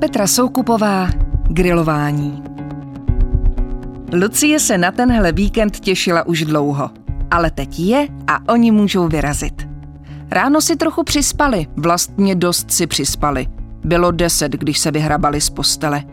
Petra 0.00 0.26
Soukupová, 0.26 1.08
grilování. 1.48 2.42
Lucie 4.12 4.60
se 4.60 4.78
na 4.78 4.92
tenhle 4.92 5.32
víkend 5.32 5.80
těšila 5.80 6.26
už 6.26 6.44
dlouho, 6.44 6.90
ale 7.30 7.50
teď 7.50 7.78
je 7.78 8.08
a 8.26 8.52
oni 8.52 8.70
můžou 8.70 9.08
vyrazit. 9.08 9.68
Ráno 10.30 10.60
si 10.60 10.76
trochu 10.76 11.04
přispali, 11.04 11.66
vlastně 11.76 12.34
dost 12.34 12.70
si 12.70 12.86
přispali. 12.86 13.46
Bylo 13.84 14.10
deset, 14.10 14.52
když 14.52 14.78
se 14.78 14.90
vyhrabali 14.90 15.40
z 15.40 15.50
postele. 15.50 16.04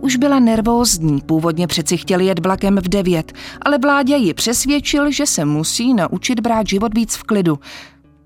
Už 0.00 0.16
byla 0.16 0.38
nervózní, 0.38 1.20
původně 1.20 1.66
přeci 1.66 1.96
chtěli 1.96 2.26
jet 2.26 2.38
vlakem 2.38 2.76
v 2.76 2.88
devět, 2.88 3.32
ale 3.62 3.78
vládě 3.78 4.16
ji 4.16 4.34
přesvědčil, 4.34 5.10
že 5.10 5.26
se 5.26 5.44
musí 5.44 5.94
naučit 5.94 6.40
brát 6.40 6.66
život 6.66 6.94
víc 6.94 7.14
v 7.14 7.22
klidu. 7.22 7.58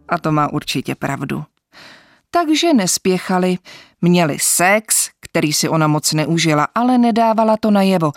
A 0.09 0.19
to 0.19 0.33
má 0.33 0.53
určitě 0.53 0.95
pravdu. 0.95 1.45
Takže 2.31 2.75
nespěchali, 2.75 3.59
měli 4.03 4.37
sex, 4.41 5.10
který 5.31 5.53
si 5.53 5.69
ona 5.69 5.87
moc 5.87 6.13
neužila, 6.13 6.69
ale 6.75 6.99
nedávala 6.99 7.57
to 7.61 7.71
najevo. 7.71 8.13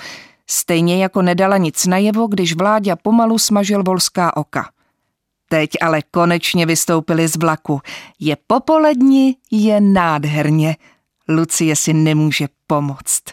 Stejně 0.47 1.03
jako 1.03 1.21
nedala 1.21 1.57
nic 1.57 1.85
najevo, 1.85 2.27
když 2.27 2.53
vláďa 2.55 2.95
pomalu 2.95 3.39
smažil 3.39 3.83
volská 3.83 4.37
oka. 4.37 4.69
Teď 5.49 5.69
ale 5.81 6.01
konečně 6.01 6.65
vystoupili 6.65 7.27
z 7.27 7.35
vlaku. 7.35 7.81
Je 8.19 8.37
popolední, 8.47 9.37
je 9.51 9.81
nádherně. 9.81 10.75
Lucie 11.29 11.75
si 11.75 11.93
nemůže 11.93 12.47
pomoct. 12.67 13.23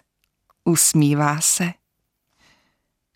Usmívá 0.65 1.41
se. 1.41 1.71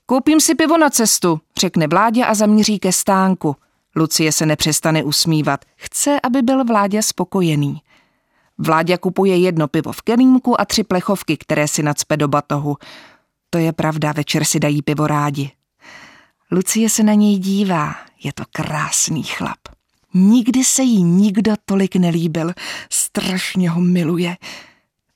Koupím 0.06 0.40
si 0.40 0.54
pivo 0.54 0.78
na 0.78 0.90
cestu, 0.90 1.40
řekne 1.58 1.86
vládě 1.86 2.24
a 2.24 2.34
zamíří 2.34 2.78
ke 2.78 2.92
stánku. 2.92 3.56
Lucie 3.96 4.32
se 4.32 4.46
nepřestane 4.46 5.04
usmívat. 5.04 5.64
Chce, 5.76 6.20
aby 6.22 6.42
byl 6.42 6.64
vládě 6.64 7.02
spokojený. 7.02 7.80
Vládě 8.58 8.98
kupuje 8.98 9.36
jedno 9.36 9.68
pivo 9.68 9.92
v 9.92 10.02
kelímku 10.02 10.60
a 10.60 10.64
tři 10.64 10.84
plechovky, 10.84 11.36
které 11.36 11.68
si 11.68 11.82
nadspe 11.82 12.16
do 12.16 12.28
batohu. 12.28 12.76
To 13.50 13.58
je 13.58 13.72
pravda, 13.72 14.12
večer 14.12 14.44
si 14.44 14.60
dají 14.60 14.82
pivo 14.82 15.06
rádi. 15.06 15.50
Lucie 16.50 16.90
se 16.90 17.02
na 17.02 17.14
něj 17.14 17.38
dívá, 17.38 17.94
je 18.24 18.32
to 18.32 18.42
krásný 18.52 19.22
chlap. 19.22 19.58
Nikdy 20.14 20.64
se 20.64 20.82
jí 20.82 21.02
nikdo 21.02 21.54
tolik 21.64 21.96
nelíbil, 21.96 22.52
strašně 22.90 23.70
ho 23.70 23.80
miluje. 23.80 24.36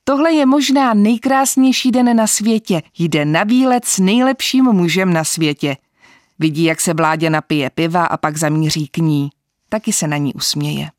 Tohle 0.03 0.33
je 0.33 0.45
možná 0.45 0.93
nejkrásnější 0.93 1.91
den 1.91 2.15
na 2.15 2.27
světě. 2.27 2.81
Jde 2.97 3.25
na 3.25 3.43
výlet 3.43 3.85
s 3.85 3.99
nejlepším 3.99 4.65
mužem 4.65 5.13
na 5.13 5.23
světě. 5.23 5.77
Vidí, 6.39 6.63
jak 6.63 6.81
se 6.81 6.93
vládě 6.93 7.29
napije 7.29 7.69
piva 7.69 8.05
a 8.05 8.17
pak 8.17 8.37
zamíří 8.37 8.87
k 8.87 8.97
ní. 8.97 9.29
Taky 9.69 9.93
se 9.93 10.07
na 10.07 10.17
ní 10.17 10.33
usměje. 10.33 10.89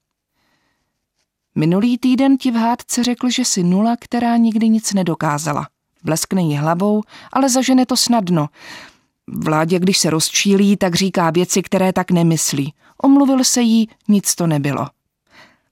Minulý 1.54 1.98
týden 1.98 2.36
ti 2.36 2.50
v 2.50 2.54
hádce 2.54 3.04
řekl, 3.04 3.30
že 3.30 3.44
si 3.44 3.62
nula, 3.62 3.96
která 4.00 4.36
nikdy 4.36 4.68
nic 4.68 4.92
nedokázala. 4.92 5.66
Bleskne 6.04 6.42
jí 6.42 6.56
hlavou, 6.56 7.02
ale 7.32 7.48
zažene 7.48 7.86
to 7.86 7.96
snadno. 7.96 8.48
Vládě, 9.26 9.78
když 9.78 9.98
se 9.98 10.10
rozčílí, 10.10 10.76
tak 10.76 10.94
říká 10.94 11.30
věci, 11.30 11.62
které 11.62 11.92
tak 11.92 12.10
nemyslí. 12.10 12.74
Omluvil 13.02 13.44
se 13.44 13.62
jí, 13.62 13.88
nic 14.08 14.34
to 14.34 14.46
nebylo. 14.46 14.86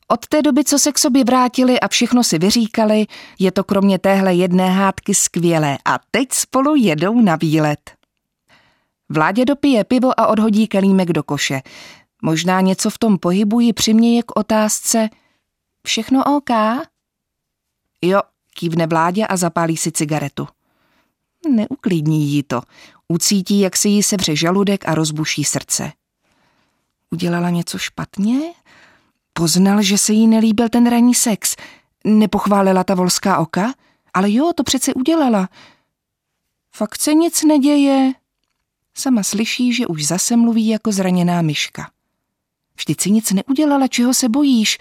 Od 0.08 0.26
té 0.26 0.42
doby, 0.42 0.64
co 0.64 0.78
se 0.78 0.92
k 0.92 0.98
sobě 0.98 1.24
vrátili 1.24 1.80
a 1.80 1.88
všechno 1.88 2.24
si 2.24 2.38
vyříkali, 2.38 3.06
je 3.38 3.52
to 3.52 3.64
kromě 3.64 3.98
téhle 3.98 4.34
jedné 4.34 4.70
hádky 4.70 5.14
skvělé 5.14 5.78
a 5.84 5.98
teď 6.10 6.32
spolu 6.32 6.74
jedou 6.74 7.20
na 7.20 7.36
výlet. 7.36 7.90
Vládě 9.08 9.44
dopije 9.44 9.84
pivo 9.84 10.20
a 10.20 10.26
odhodí 10.26 10.66
kelímek 10.66 11.12
do 11.12 11.22
koše. 11.22 11.62
Možná 12.22 12.60
něco 12.60 12.90
v 12.90 12.98
tom 12.98 13.18
pohybu 13.18 13.60
ji 13.60 13.72
přiměje 13.72 14.22
k 14.22 14.38
otázce 14.38 15.08
Všechno 15.88 16.36
OK? 16.36 16.50
Jo, 18.02 18.20
kývne 18.54 18.86
vládě 18.86 19.26
a 19.26 19.36
zapálí 19.36 19.76
si 19.76 19.92
cigaretu. 19.92 20.48
Neuklidní 21.50 22.28
jí 22.28 22.42
to. 22.42 22.62
Ucítí, 23.08 23.60
jak 23.60 23.76
se 23.76 23.88
jí 23.88 24.02
sevře 24.02 24.36
žaludek 24.36 24.88
a 24.88 24.94
rozbuší 24.94 25.44
srdce. 25.44 25.92
Udělala 27.10 27.50
něco 27.50 27.78
špatně? 27.78 28.40
Poznal, 29.32 29.82
že 29.82 29.98
se 29.98 30.12
jí 30.12 30.26
nelíbil 30.26 30.68
ten 30.68 30.90
ranní 30.90 31.14
sex. 31.14 31.56
Nepochválila 32.04 32.84
ta 32.84 32.94
volská 32.94 33.38
oka? 33.38 33.74
Ale 34.14 34.32
jo, 34.32 34.52
to 34.56 34.62
přece 34.64 34.94
udělala. 34.94 35.48
Fakt 36.72 37.00
se 37.00 37.14
nic 37.14 37.42
neděje. 37.42 38.12
Sama 38.94 39.22
slyší, 39.22 39.72
že 39.72 39.86
už 39.86 40.06
zase 40.06 40.36
mluví 40.36 40.68
jako 40.68 40.92
zraněná 40.92 41.42
myška. 41.42 41.90
Vždyť 42.76 43.00
si 43.00 43.10
nic 43.10 43.32
neudělala, 43.32 43.88
čeho 43.88 44.14
se 44.14 44.28
bojíš. 44.28 44.78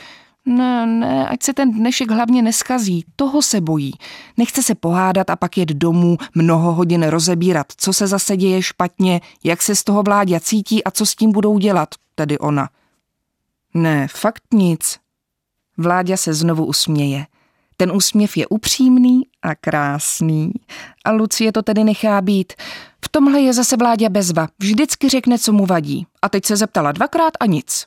Ne, 0.47 0.85
ne, 0.85 1.27
ať 1.27 1.43
se 1.43 1.53
ten 1.53 1.71
dnešek 1.71 2.11
hlavně 2.11 2.41
neskazí, 2.41 3.05
toho 3.15 3.41
se 3.41 3.61
bojí. 3.61 3.91
Nechce 4.37 4.63
se 4.63 4.75
pohádat 4.75 5.29
a 5.29 5.35
pak 5.35 5.57
jet 5.57 5.69
domů, 5.69 6.17
mnoho 6.35 6.73
hodin 6.73 7.03
rozebírat, 7.03 7.65
co 7.77 7.93
se 7.93 8.07
zase 8.07 8.37
děje 8.37 8.61
špatně, 8.61 9.21
jak 9.43 9.61
se 9.61 9.75
z 9.75 9.83
toho 9.83 10.03
vládě 10.03 10.39
cítí 10.39 10.83
a 10.83 10.91
co 10.91 11.05
s 11.05 11.15
tím 11.15 11.31
budou 11.31 11.59
dělat, 11.59 11.89
tedy 12.15 12.37
ona. 12.39 12.69
Ne, 13.73 14.07
fakt 14.11 14.43
nic. 14.53 14.99
Vláďa 15.77 16.17
se 16.17 16.33
znovu 16.33 16.65
usměje. 16.65 17.25
Ten 17.77 17.91
úsměv 17.91 18.37
je 18.37 18.47
upřímný 18.47 19.21
a 19.41 19.55
krásný. 19.55 20.51
A 21.05 21.11
Lucie 21.11 21.51
to 21.51 21.61
tedy 21.61 21.83
nechá 21.83 22.21
být. 22.21 22.53
V 23.05 23.09
tomhle 23.09 23.41
je 23.41 23.53
zase 23.53 23.77
vládě 23.77 24.09
bezva. 24.09 24.47
Vždycky 24.59 25.09
řekne, 25.09 25.39
co 25.39 25.53
mu 25.53 25.65
vadí. 25.65 26.07
A 26.21 26.29
teď 26.29 26.45
se 26.45 26.57
zeptala 26.57 26.91
dvakrát 26.91 27.33
a 27.39 27.45
nic. 27.45 27.85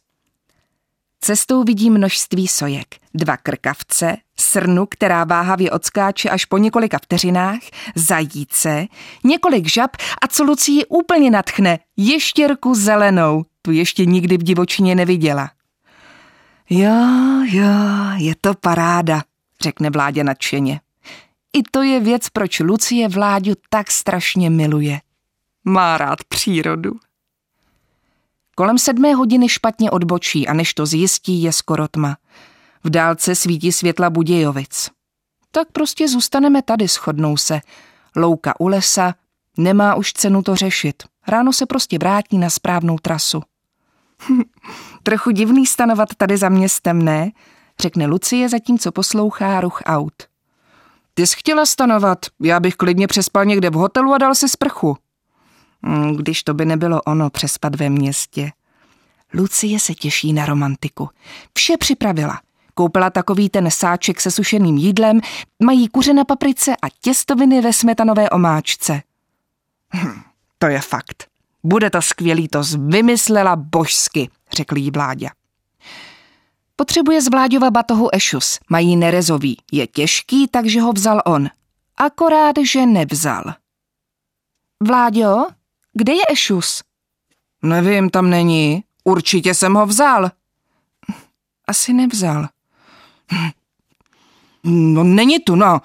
Cestou 1.24 1.64
vidí 1.64 1.90
množství 1.90 2.48
sojek, 2.48 2.86
dva 3.14 3.36
krkavce, 3.36 4.16
srnu, 4.38 4.86
která 4.86 5.24
váhavě 5.24 5.70
odskáče 5.70 6.30
až 6.30 6.44
po 6.44 6.58
několika 6.58 6.98
vteřinách, 6.98 7.60
zajíce, 7.94 8.86
několik 9.24 9.68
žab 9.68 9.96
a 10.22 10.26
co 10.28 10.44
Lucii 10.44 10.84
úplně 10.86 11.30
natchne, 11.30 11.78
ještěrku 11.96 12.74
zelenou, 12.74 13.44
tu 13.62 13.72
ještě 13.72 14.06
nikdy 14.06 14.38
v 14.38 14.42
divočině 14.42 14.94
neviděla. 14.94 15.50
Jo, 16.70 16.96
jo, 17.44 17.72
je 18.16 18.34
to 18.40 18.54
paráda, 18.54 19.22
řekne 19.60 19.90
vládě 19.90 20.24
nadšeně. 20.24 20.80
I 21.52 21.62
to 21.70 21.82
je 21.82 22.00
věc, 22.00 22.28
proč 22.28 22.60
Lucie 22.60 23.08
vláďu 23.08 23.52
tak 23.70 23.90
strašně 23.90 24.50
miluje. 24.50 25.00
Má 25.64 25.98
rád 25.98 26.18
přírodu. 26.28 26.92
Kolem 28.60 28.78
sedmé 28.78 29.14
hodiny 29.14 29.48
špatně 29.48 29.90
odbočí 29.90 30.48
a 30.48 30.52
než 30.52 30.74
to 30.74 30.86
zjistí, 30.86 31.42
je 31.42 31.52
skoro 31.52 31.88
tma. 31.88 32.16
V 32.84 32.90
dálce 32.90 33.34
svítí 33.34 33.72
světla 33.72 34.10
Budějovic. 34.10 34.90
Tak 35.50 35.68
prostě 35.72 36.08
zůstaneme 36.08 36.62
tady, 36.62 36.86
shodnou 36.86 37.36
se. 37.36 37.60
Louka 38.16 38.60
u 38.60 38.68
lesa, 38.68 39.14
nemá 39.58 39.94
už 39.94 40.12
cenu 40.12 40.42
to 40.42 40.56
řešit. 40.56 41.02
Ráno 41.28 41.52
se 41.52 41.66
prostě 41.66 41.98
vrátí 41.98 42.38
na 42.38 42.50
správnou 42.50 42.98
trasu. 42.98 43.42
Trochu 45.02 45.30
divný 45.30 45.66
stanovat 45.66 46.08
tady 46.16 46.36
za 46.36 46.48
městem, 46.48 47.04
ne? 47.04 47.30
Řekne 47.78 48.06
Lucie, 48.06 48.48
zatímco 48.48 48.92
poslouchá 48.92 49.60
ruch 49.60 49.82
aut. 49.84 50.22
Ty 51.14 51.26
jsi 51.26 51.36
chtěla 51.38 51.66
stanovat, 51.66 52.18
já 52.40 52.60
bych 52.60 52.74
klidně 52.74 53.06
přespal 53.06 53.44
někde 53.44 53.70
v 53.70 53.74
hotelu 53.74 54.12
a 54.12 54.18
dal 54.18 54.34
si 54.34 54.48
sprchu. 54.48 54.96
Hmm, 55.82 56.16
když 56.16 56.42
to 56.42 56.54
by 56.54 56.64
nebylo 56.64 57.02
ono 57.02 57.30
přespat 57.30 57.76
ve 57.76 57.90
městě. 57.90 58.52
Lucie 59.34 59.80
se 59.80 59.94
těší 59.94 60.32
na 60.32 60.46
romantiku. 60.46 61.08
Vše 61.54 61.76
připravila. 61.76 62.40
Koupila 62.74 63.10
takový 63.10 63.48
ten 63.48 63.70
sáček 63.70 64.20
se 64.20 64.30
sušeným 64.30 64.76
jídlem, 64.76 65.20
mají 65.62 65.88
kuře 65.88 66.14
na 66.14 66.24
paprice 66.24 66.76
a 66.82 66.88
těstoviny 67.00 67.60
ve 67.60 67.72
smetanové 67.72 68.30
omáčce. 68.30 69.02
Hm, 69.94 70.20
to 70.58 70.66
je 70.66 70.80
fakt. 70.80 71.26
Bude 71.64 71.90
to 71.90 72.02
skvělý, 72.02 72.48
to 72.48 72.62
vymyslela 72.88 73.56
božsky, 73.56 74.30
řekl 74.52 74.76
jí 74.76 74.90
vládě. 74.90 75.28
Potřebuje 76.76 77.22
z 77.22 77.30
Vláďova 77.30 77.70
batohu 77.70 78.08
ešus, 78.14 78.58
mají 78.68 78.96
nerezový. 78.96 79.56
Je 79.72 79.86
těžký, 79.86 80.48
takže 80.48 80.80
ho 80.80 80.92
vzal 80.92 81.22
on. 81.26 81.48
Akorát, 81.96 82.54
že 82.64 82.86
nevzal. 82.86 83.44
Vláďo, 84.82 85.46
kde 85.92 86.12
je 86.12 86.22
Ešus? 86.30 86.82
Nevím, 87.62 88.10
tam 88.10 88.30
není. 88.30 88.84
Určitě 89.04 89.54
jsem 89.54 89.74
ho 89.74 89.86
vzal. 89.86 90.30
Asi 91.66 91.92
nevzal. 91.92 92.48
No 94.64 95.04
není 95.04 95.38
tu, 95.38 95.56
no, 95.56 95.80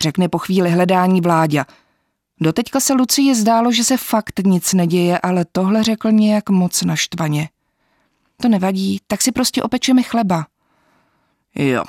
řekne 0.00 0.28
po 0.28 0.38
chvíli 0.38 0.70
hledání 0.70 1.20
vláďa. 1.20 1.64
Doteďka 2.40 2.80
se 2.80 2.92
Lucii 2.92 3.34
zdálo, 3.34 3.72
že 3.72 3.84
se 3.84 3.96
fakt 3.96 4.40
nic 4.44 4.72
neděje, 4.72 5.18
ale 5.18 5.44
tohle 5.52 5.82
řekl 5.82 6.10
nějak 6.10 6.50
moc 6.50 6.82
naštvaně. 6.82 7.48
To 8.42 8.48
nevadí, 8.48 9.00
tak 9.06 9.22
si 9.22 9.32
prostě 9.32 9.62
opečeme 9.62 10.02
chleba. 10.02 10.46
Jo, 11.54 11.84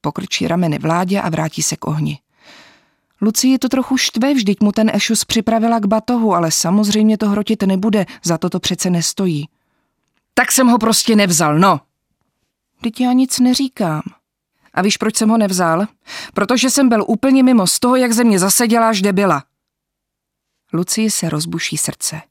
pokrčí 0.00 0.48
rameny 0.48 0.78
vládě 0.78 1.20
a 1.20 1.28
vrátí 1.28 1.62
se 1.62 1.76
k 1.76 1.86
ohni. 1.86 2.18
Lucii 3.22 3.58
to 3.58 3.68
trochu 3.68 3.96
štve, 3.96 4.34
vždyť 4.34 4.60
mu 4.60 4.72
ten 4.72 4.90
Ešus 4.94 5.24
připravila 5.24 5.80
k 5.80 5.86
batohu, 5.86 6.34
ale 6.34 6.50
samozřejmě 6.50 7.18
to 7.18 7.28
hrotit 7.28 7.62
nebude, 7.62 8.06
za 8.24 8.38
to 8.38 8.50
to 8.50 8.60
přece 8.60 8.90
nestojí. 8.90 9.48
Tak 10.34 10.52
jsem 10.52 10.66
ho 10.66 10.78
prostě 10.78 11.16
nevzal, 11.16 11.58
no. 11.58 11.80
Teď 12.80 13.00
já 13.00 13.12
nic 13.12 13.38
neříkám. 13.38 14.02
A 14.74 14.82
víš, 14.82 14.96
proč 14.96 15.16
jsem 15.16 15.28
ho 15.28 15.38
nevzal? 15.38 15.86
Protože 16.34 16.70
jsem 16.70 16.88
byl 16.88 17.04
úplně 17.08 17.42
mimo 17.42 17.66
z 17.66 17.80
toho, 17.80 17.96
jak 17.96 18.12
ze 18.12 18.24
mě 18.24 18.38
zaseděla 18.38 18.88
až 18.88 19.02
debila. 19.02 19.44
Lucii 20.72 21.10
se 21.10 21.28
rozbuší 21.28 21.76
srdce. 21.76 22.22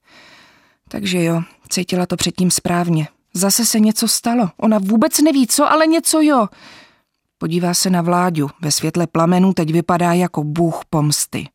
Takže 0.87 1.23
jo, 1.23 1.41
cítila 1.69 2.05
to 2.05 2.17
předtím 2.17 2.51
správně. 2.51 3.07
Zase 3.33 3.65
se 3.65 3.79
něco 3.79 4.07
stalo. 4.07 4.49
Ona 4.57 4.77
vůbec 4.79 5.19
neví 5.19 5.47
co, 5.47 5.71
ale 5.71 5.87
něco 5.87 6.21
jo. 6.21 6.47
Podívá 7.41 7.73
se 7.73 7.89
na 7.89 8.01
Vláďu. 8.01 8.49
Ve 8.61 8.71
světle 8.71 9.07
plamenů 9.07 9.53
teď 9.53 9.71
vypadá 9.71 10.13
jako 10.13 10.43
bůh 10.43 10.81
pomsty. 10.89 11.49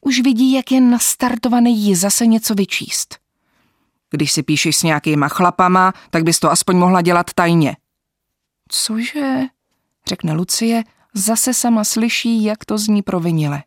Už 0.00 0.20
vidí, 0.20 0.52
jak 0.52 0.72
je 0.72 0.80
nastartovaný 0.80 1.78
jí 1.78 1.94
zase 1.94 2.26
něco 2.26 2.54
vyčíst. 2.54 3.18
Když 4.10 4.32
si 4.32 4.42
píšeš 4.42 4.76
s 4.76 4.82
nějakýma 4.82 5.28
chlapama, 5.28 5.92
tak 6.10 6.24
bys 6.24 6.40
to 6.40 6.50
aspoň 6.50 6.76
mohla 6.76 7.02
dělat 7.02 7.26
tajně. 7.34 7.76
Cože? 8.68 9.42
Řekne 10.06 10.32
Lucie, 10.32 10.84
zase 11.14 11.54
sama 11.54 11.84
slyší, 11.84 12.44
jak 12.44 12.64
to 12.64 12.78
zní 12.78 13.02
provinile. 13.02 13.62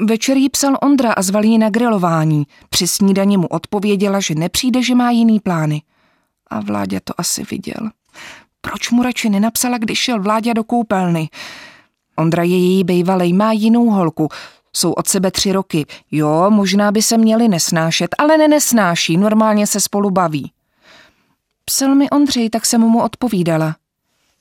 Večer 0.00 0.36
jí 0.36 0.48
psal 0.48 0.78
Ondra 0.82 1.12
a 1.12 1.22
zval 1.22 1.44
jí 1.44 1.58
na 1.58 1.70
grilování. 1.70 2.46
Při 2.68 2.88
snídani 2.88 3.36
mu 3.36 3.46
odpověděla, 3.46 4.20
že 4.20 4.34
nepřijde, 4.34 4.82
že 4.82 4.94
má 4.94 5.10
jiný 5.10 5.40
plány. 5.40 5.82
A 6.46 6.60
Vláďa 6.60 7.00
to 7.04 7.20
asi 7.20 7.44
viděl. 7.50 7.90
Proč 8.68 8.90
mu 8.90 9.02
radši 9.02 9.30
nenapsala, 9.30 9.78
když 9.78 9.98
šel 9.98 10.22
Vláďa 10.22 10.52
do 10.52 10.64
koupelny? 10.64 11.28
Ondra 12.16 12.42
je 12.42 12.58
její 12.58 12.84
bejvalej, 12.84 13.32
má 13.32 13.52
jinou 13.52 13.90
holku. 13.90 14.28
Jsou 14.76 14.92
od 14.92 15.08
sebe 15.08 15.30
tři 15.30 15.52
roky. 15.52 15.86
Jo, 16.10 16.50
možná 16.50 16.92
by 16.92 17.02
se 17.02 17.18
měli 17.18 17.48
nesnášet, 17.48 18.14
ale 18.18 18.38
ne 18.38 18.48
nesnáší, 18.48 19.16
normálně 19.16 19.66
se 19.66 19.80
spolu 19.80 20.10
baví. 20.10 20.52
Psal 21.64 21.94
mi 21.94 22.10
Ondřej, 22.10 22.50
tak 22.50 22.66
jsem 22.66 22.80
mu 22.80 23.02
odpovídala. 23.02 23.76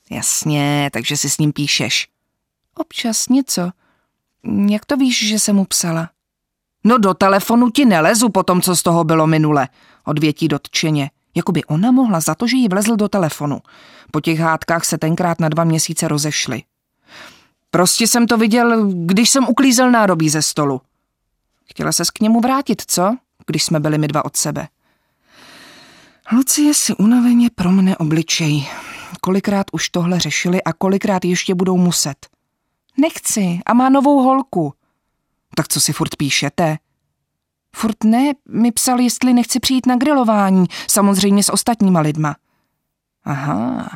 Jasně, 0.09 0.89
takže 0.93 1.17
si 1.17 1.29
s 1.29 1.37
ním 1.37 1.53
píšeš. 1.53 2.07
Občas 2.75 3.29
něco. 3.29 3.71
Jak 4.69 4.85
to 4.85 4.97
víš, 4.97 5.27
že 5.27 5.39
jsem 5.39 5.55
mu 5.55 5.65
psala? 5.65 6.09
No 6.83 6.97
do 6.97 7.13
telefonu 7.13 7.69
ti 7.69 7.85
nelezu 7.85 8.29
po 8.29 8.43
tom, 8.43 8.61
co 8.61 8.75
z 8.75 8.83
toho 8.83 9.03
bylo 9.03 9.27
minule, 9.27 9.67
odvětí 10.05 10.47
dotčeně. 10.47 11.09
Jakoby 11.37 11.63
ona 11.63 11.91
mohla 11.91 12.19
za 12.19 12.35
to, 12.35 12.47
že 12.47 12.57
jí 12.57 12.67
vlezl 12.67 12.95
do 12.95 13.07
telefonu. 13.07 13.59
Po 14.11 14.21
těch 14.21 14.39
hádkách 14.39 14.85
se 14.85 14.97
tenkrát 14.97 15.39
na 15.39 15.49
dva 15.49 15.63
měsíce 15.63 16.07
rozešli. 16.07 16.63
Prostě 17.71 18.07
jsem 18.07 18.27
to 18.27 18.37
viděl, 18.37 18.87
když 18.91 19.29
jsem 19.29 19.47
uklízel 19.47 19.91
nádobí 19.91 20.29
ze 20.29 20.41
stolu. 20.41 20.81
Chtěla 21.65 21.91
ses 21.91 22.11
k 22.11 22.19
němu 22.19 22.41
vrátit, 22.41 22.81
co? 22.87 23.17
Když 23.45 23.63
jsme 23.63 23.79
byli 23.79 23.97
my 23.97 24.07
dva 24.07 24.25
od 24.25 24.37
sebe. 24.37 24.67
Lucie 26.31 26.73
si 26.73 26.95
unaveně 26.95 27.49
promne 27.55 27.97
obličej. 27.97 28.67
Kolikrát 29.21 29.67
už 29.71 29.89
tohle 29.89 30.19
řešili 30.19 30.63
a 30.63 30.73
kolikrát 30.73 31.25
ještě 31.25 31.55
budou 31.55 31.77
muset. 31.77 32.27
Nechci 32.97 33.59
a 33.65 33.73
má 33.73 33.89
novou 33.89 34.21
holku. 34.23 34.73
Tak 35.55 35.67
co 35.67 35.81
si 35.81 35.93
furt 35.93 36.15
píšete? 36.15 36.77
Furt 37.75 38.03
ne, 38.03 38.33
mi 38.49 38.71
psal, 38.71 38.99
jestli 38.99 39.33
nechci 39.33 39.59
přijít 39.59 39.85
na 39.85 39.95
grilování, 39.95 40.65
samozřejmě 40.89 41.43
s 41.43 41.51
ostatníma 41.51 41.99
lidma. 41.99 42.35
Aha, 43.23 43.89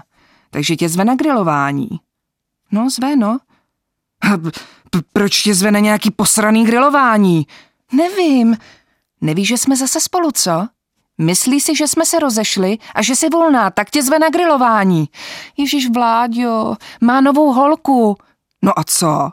takže 0.50 0.76
tě 0.76 0.90
zve 0.90 1.06
na 1.06 1.16
grilování. 1.16 1.90
No, 2.72 2.90
zve, 2.90 3.16
no. 3.16 3.38
Proč 5.14 5.42
tě 5.42 5.56
zve 5.56 5.72
na 5.72 5.80
nějaký 5.80 6.12
posraný 6.12 6.66
grilování? 6.66 7.48
Nevím. 7.92 8.58
Nevíš, 9.22 9.48
že 9.48 9.58
jsme 9.58 9.76
zase 9.76 10.00
spolu, 10.00 10.32
co? 10.32 10.68
Myslí 11.18 11.60
si, 11.62 11.76
že 11.76 11.88
jsme 11.88 12.06
se 12.06 12.20
rozešli 12.20 12.78
a 12.96 13.02
že 13.02 13.16
jsi 13.16 13.30
volná, 13.30 13.70
tak 13.70 13.90
tě 13.90 14.04
zve 14.04 14.20
na 14.20 14.30
grilování. 14.30 15.10
Ježíš 15.58 15.90
Vláďo, 15.90 16.76
má 17.02 17.22
novou 17.22 17.54
holku. 17.54 18.18
No 18.62 18.80
a 18.80 18.84
co? 18.84 19.32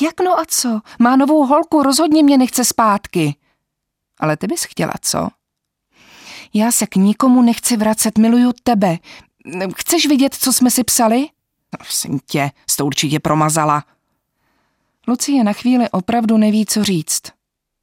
Jak 0.00 0.20
no 0.20 0.38
a 0.38 0.44
co? 0.48 0.80
Má 0.98 1.16
novou 1.16 1.46
holku, 1.46 1.82
rozhodně 1.82 2.22
mě 2.22 2.38
nechce 2.38 2.64
zpátky. 2.64 3.36
Ale 4.20 4.36
ty 4.36 4.46
bys 4.46 4.64
chtěla, 4.64 4.92
co? 5.00 5.28
Já 6.54 6.72
se 6.72 6.86
k 6.86 6.96
nikomu 6.96 7.42
nechci 7.42 7.76
vracet, 7.76 8.18
miluju 8.18 8.52
tebe. 8.62 8.98
Chceš 9.76 10.06
vidět, 10.06 10.34
co 10.34 10.52
jsme 10.52 10.70
si 10.70 10.84
psali? 10.84 11.28
No, 11.78 11.86
jsem 11.90 12.18
tě, 12.26 12.50
jsi 12.70 12.76
to 12.76 12.86
určitě 12.86 13.20
promazala. 13.20 13.84
Lucie 15.08 15.44
na 15.44 15.52
chvíli 15.52 15.90
opravdu 15.90 16.36
neví, 16.36 16.66
co 16.66 16.84
říct. 16.84 17.22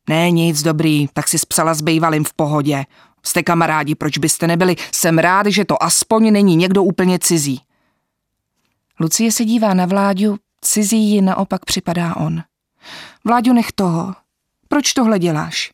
Ne, 0.10 0.32
nic 0.32 0.64
dobrý, 0.64 1.08
tak 1.14 1.28
si 1.28 1.38
psala 1.48 1.74
s 1.74 1.82
bejvalým 1.82 2.24
v 2.24 2.34
pohodě. 2.34 2.86
Jste 3.24 3.44
kamarádi, 3.44 3.96
proč 3.96 4.18
byste 4.18 4.48
nebyli? 4.48 4.76
Jsem 4.92 5.18
rád, 5.18 5.48
že 5.48 5.66
to 5.66 5.84
aspoň 5.84 6.32
není 6.32 6.56
někdo 6.56 6.84
úplně 6.84 7.20
cizí. 7.20 7.62
Lucie 9.00 9.32
se 9.32 9.46
dívá 9.46 9.74
na 9.74 9.86
Vláďu, 9.86 10.38
cizí 10.62 10.98
ji 10.98 11.22
naopak 11.22 11.66
připadá 11.66 12.16
on. 12.16 12.44
Vláďu, 13.24 13.54
nech 13.54 13.72
toho. 13.72 14.16
Proč 14.68 14.94
tohle 14.94 15.20
děláš? 15.20 15.72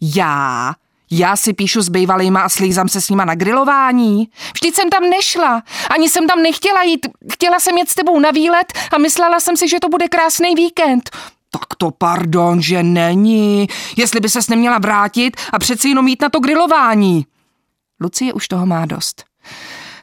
Já? 0.00 0.74
Já 1.10 1.36
si 1.36 1.52
píšu 1.52 1.82
s 1.82 1.88
bejvalejma 1.88 2.40
a 2.40 2.48
slízám 2.48 2.88
se 2.88 3.00
s 3.00 3.10
nima 3.10 3.24
na 3.24 3.34
grilování. 3.34 4.28
Vždyť 4.54 4.74
jsem 4.74 4.90
tam 4.90 5.02
nešla. 5.02 5.62
Ani 5.90 6.08
jsem 6.08 6.26
tam 6.26 6.42
nechtěla 6.42 6.82
jít. 6.82 7.06
Chtěla 7.32 7.60
jsem 7.60 7.78
jet 7.78 7.88
s 7.88 7.94
tebou 7.94 8.18
na 8.20 8.30
výlet 8.30 8.72
a 8.92 8.98
myslela 8.98 9.40
jsem 9.40 9.56
si, 9.56 9.68
že 9.68 9.80
to 9.80 9.88
bude 9.88 10.08
krásný 10.08 10.54
víkend. 10.54 11.10
Tak 11.50 11.74
to 11.78 11.90
pardon, 11.90 12.62
že 12.62 12.82
není. 12.82 13.68
Jestli 13.96 14.20
by 14.20 14.28
ses 14.28 14.48
neměla 14.48 14.78
vrátit 14.78 15.36
a 15.52 15.58
přeci 15.58 15.88
jenom 15.88 16.08
jít 16.08 16.22
na 16.22 16.28
to 16.28 16.40
grilování. 16.40 17.26
Lucie 18.00 18.32
už 18.32 18.48
toho 18.48 18.66
má 18.66 18.86
dost. 18.86 19.24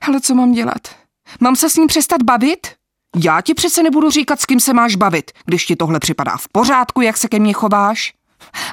Ale 0.07 0.21
co 0.21 0.35
mám 0.35 0.51
dělat? 0.51 0.87
Mám 1.39 1.55
se 1.55 1.69
s 1.69 1.75
ním 1.75 1.87
přestat 1.87 2.23
bavit? 2.23 2.67
Já 3.23 3.41
ti 3.41 3.53
přece 3.53 3.83
nebudu 3.83 4.09
říkat, 4.09 4.41
s 4.41 4.45
kým 4.45 4.59
se 4.59 4.73
máš 4.73 4.95
bavit, 4.95 5.31
když 5.45 5.65
ti 5.65 5.75
tohle 5.75 5.99
připadá 5.99 6.37
v 6.37 6.47
pořádku, 6.51 7.01
jak 7.01 7.17
se 7.17 7.27
ke 7.27 7.39
mně 7.39 7.53
chováš. 7.53 8.13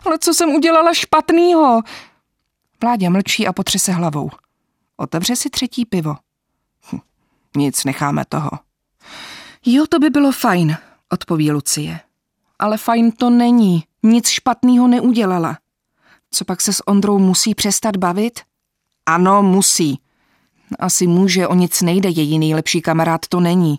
Ale 0.04 0.18
co 0.18 0.34
jsem 0.34 0.50
udělala 0.50 0.94
špatnýho? 0.94 1.80
Vláďa 2.82 3.10
mlčí 3.10 3.46
a 3.46 3.52
potřese 3.52 3.92
hlavou. 3.92 4.30
Otevře 4.96 5.36
si 5.36 5.50
třetí 5.50 5.84
pivo. 5.86 6.16
Hm, 6.92 6.98
nic, 7.56 7.84
necháme 7.84 8.24
toho. 8.28 8.50
Jo, 9.66 9.86
to 9.88 9.98
by 9.98 10.10
bylo 10.10 10.32
fajn, 10.32 10.76
odpoví 11.08 11.50
Lucie. 11.50 12.00
Ale 12.58 12.78
fajn 12.78 13.12
to 13.12 13.30
není, 13.30 13.84
nic 14.02 14.28
špatného 14.28 14.88
neudělala. 14.88 15.58
Co 16.30 16.44
pak 16.44 16.60
se 16.60 16.72
s 16.72 16.88
Ondrou 16.88 17.18
musí 17.18 17.54
přestat 17.54 17.96
bavit? 17.96 18.40
Ano, 19.06 19.42
musí. 19.42 20.00
Asi 20.78 21.06
může, 21.06 21.48
o 21.48 21.54
nic 21.54 21.82
nejde, 21.82 22.08
její 22.08 22.38
nejlepší 22.38 22.82
kamarád 22.82 23.26
to 23.28 23.40
není. 23.40 23.78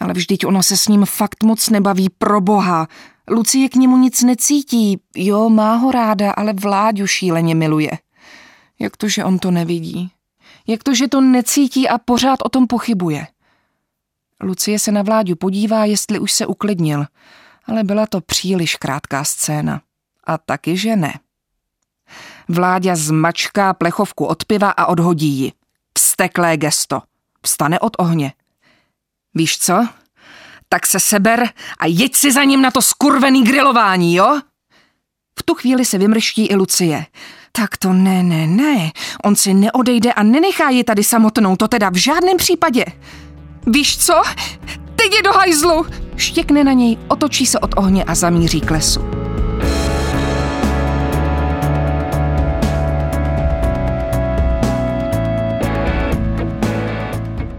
Ale 0.00 0.12
vždyť 0.12 0.46
ona 0.46 0.62
se 0.62 0.76
s 0.76 0.88
ním 0.88 1.04
fakt 1.04 1.42
moc 1.42 1.68
nebaví, 1.68 2.08
pro 2.08 2.40
boha. 2.40 2.88
Lucie 3.30 3.68
k 3.68 3.74
němu 3.74 3.96
nic 3.96 4.22
necítí, 4.22 5.00
jo, 5.16 5.50
má 5.50 5.74
ho 5.74 5.90
ráda, 5.90 6.30
ale 6.30 6.52
Vláďu 6.52 7.06
šíleně 7.06 7.54
miluje. 7.54 7.90
Jak 8.78 8.96
to, 8.96 9.08
že 9.08 9.24
on 9.24 9.38
to 9.38 9.50
nevidí? 9.50 10.10
Jak 10.66 10.82
to, 10.82 10.94
že 10.94 11.08
to 11.08 11.20
necítí 11.20 11.88
a 11.88 11.98
pořád 11.98 12.38
o 12.44 12.48
tom 12.48 12.66
pochybuje? 12.66 13.26
Lucie 14.40 14.78
se 14.78 14.92
na 14.92 15.02
Vláďu 15.02 15.36
podívá, 15.36 15.84
jestli 15.84 16.18
už 16.18 16.32
se 16.32 16.46
uklidnil, 16.46 17.06
ale 17.66 17.84
byla 17.84 18.06
to 18.06 18.20
příliš 18.20 18.76
krátká 18.76 19.24
scéna. 19.24 19.82
A 20.24 20.38
taky, 20.38 20.76
že 20.76 20.96
ne. 20.96 21.14
Vláďa 22.48 22.96
zmačká 22.96 23.74
plechovku 23.74 24.24
od 24.24 24.44
piva 24.44 24.70
a 24.70 24.86
odhodí 24.86 25.28
ji. 25.28 25.52
Vsteklé 25.98 26.56
gesto. 26.56 27.02
Vstane 27.42 27.80
od 27.80 27.92
ohně. 27.98 28.32
Víš 29.34 29.58
co? 29.58 29.88
Tak 30.68 30.86
se 30.86 31.00
seber 31.00 31.48
a 31.78 31.86
jeď 31.86 32.14
si 32.14 32.32
za 32.32 32.44
ním 32.44 32.62
na 32.62 32.70
to 32.70 32.82
skurvený 32.82 33.44
grilování, 33.44 34.14
jo? 34.14 34.40
V 35.38 35.42
tu 35.42 35.54
chvíli 35.54 35.84
se 35.84 35.98
vymrští 35.98 36.46
i 36.46 36.54
Lucie. 36.54 37.06
Tak 37.52 37.76
to 37.76 37.92
ne, 37.92 38.22
ne, 38.22 38.46
ne. 38.46 38.90
On 39.24 39.36
si 39.36 39.54
neodejde 39.54 40.12
a 40.12 40.22
nenechá 40.22 40.70
ji 40.70 40.84
tady 40.84 41.04
samotnou, 41.04 41.56
to 41.56 41.68
teda 41.68 41.90
v 41.90 41.94
žádném 41.94 42.36
případě. 42.36 42.84
Víš 43.66 43.98
co? 43.98 44.22
Teď 44.96 45.14
je 45.14 45.22
do 45.22 45.32
hajzlu! 45.32 45.86
Štěkne 46.16 46.64
na 46.64 46.72
něj, 46.72 46.98
otočí 47.08 47.46
se 47.46 47.58
od 47.58 47.70
ohně 47.76 48.04
a 48.04 48.14
zamíří 48.14 48.60
k 48.60 48.70
lesu. 48.70 49.25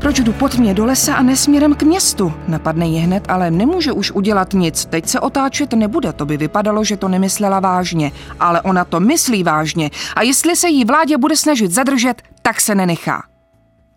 Proč 0.08 0.20
jdu 0.20 0.34
pod 0.34 0.56
mě 0.56 0.74
do 0.74 0.86
lesa 0.86 1.16
a 1.16 1.22
nesměrem 1.22 1.76
k 1.76 1.84
městu? 1.84 2.34
Napadne 2.48 2.88
ji 2.88 3.00
hned, 3.00 3.24
ale 3.30 3.52
nemůže 3.52 3.92
už 3.92 4.12
udělat 4.12 4.54
nic. 4.54 4.86
Teď 4.86 5.08
se 5.08 5.20
otáčet 5.20 5.74
nebude, 5.74 6.14
to 6.14 6.26
by 6.26 6.38
vypadalo, 6.38 6.84
že 6.84 6.98
to 6.98 7.08
nemyslela 7.08 7.60
vážně. 7.60 8.12
Ale 8.40 8.62
ona 8.62 8.86
to 8.86 9.00
myslí 9.00 9.44
vážně 9.44 9.90
a 10.16 10.22
jestli 10.22 10.56
se 10.56 10.70
jí 10.70 10.86
vládě 10.86 11.18
bude 11.18 11.38
snažit 11.38 11.72
zadržet, 11.72 12.22
tak 12.42 12.62
se 12.62 12.76
nenechá. 12.76 13.24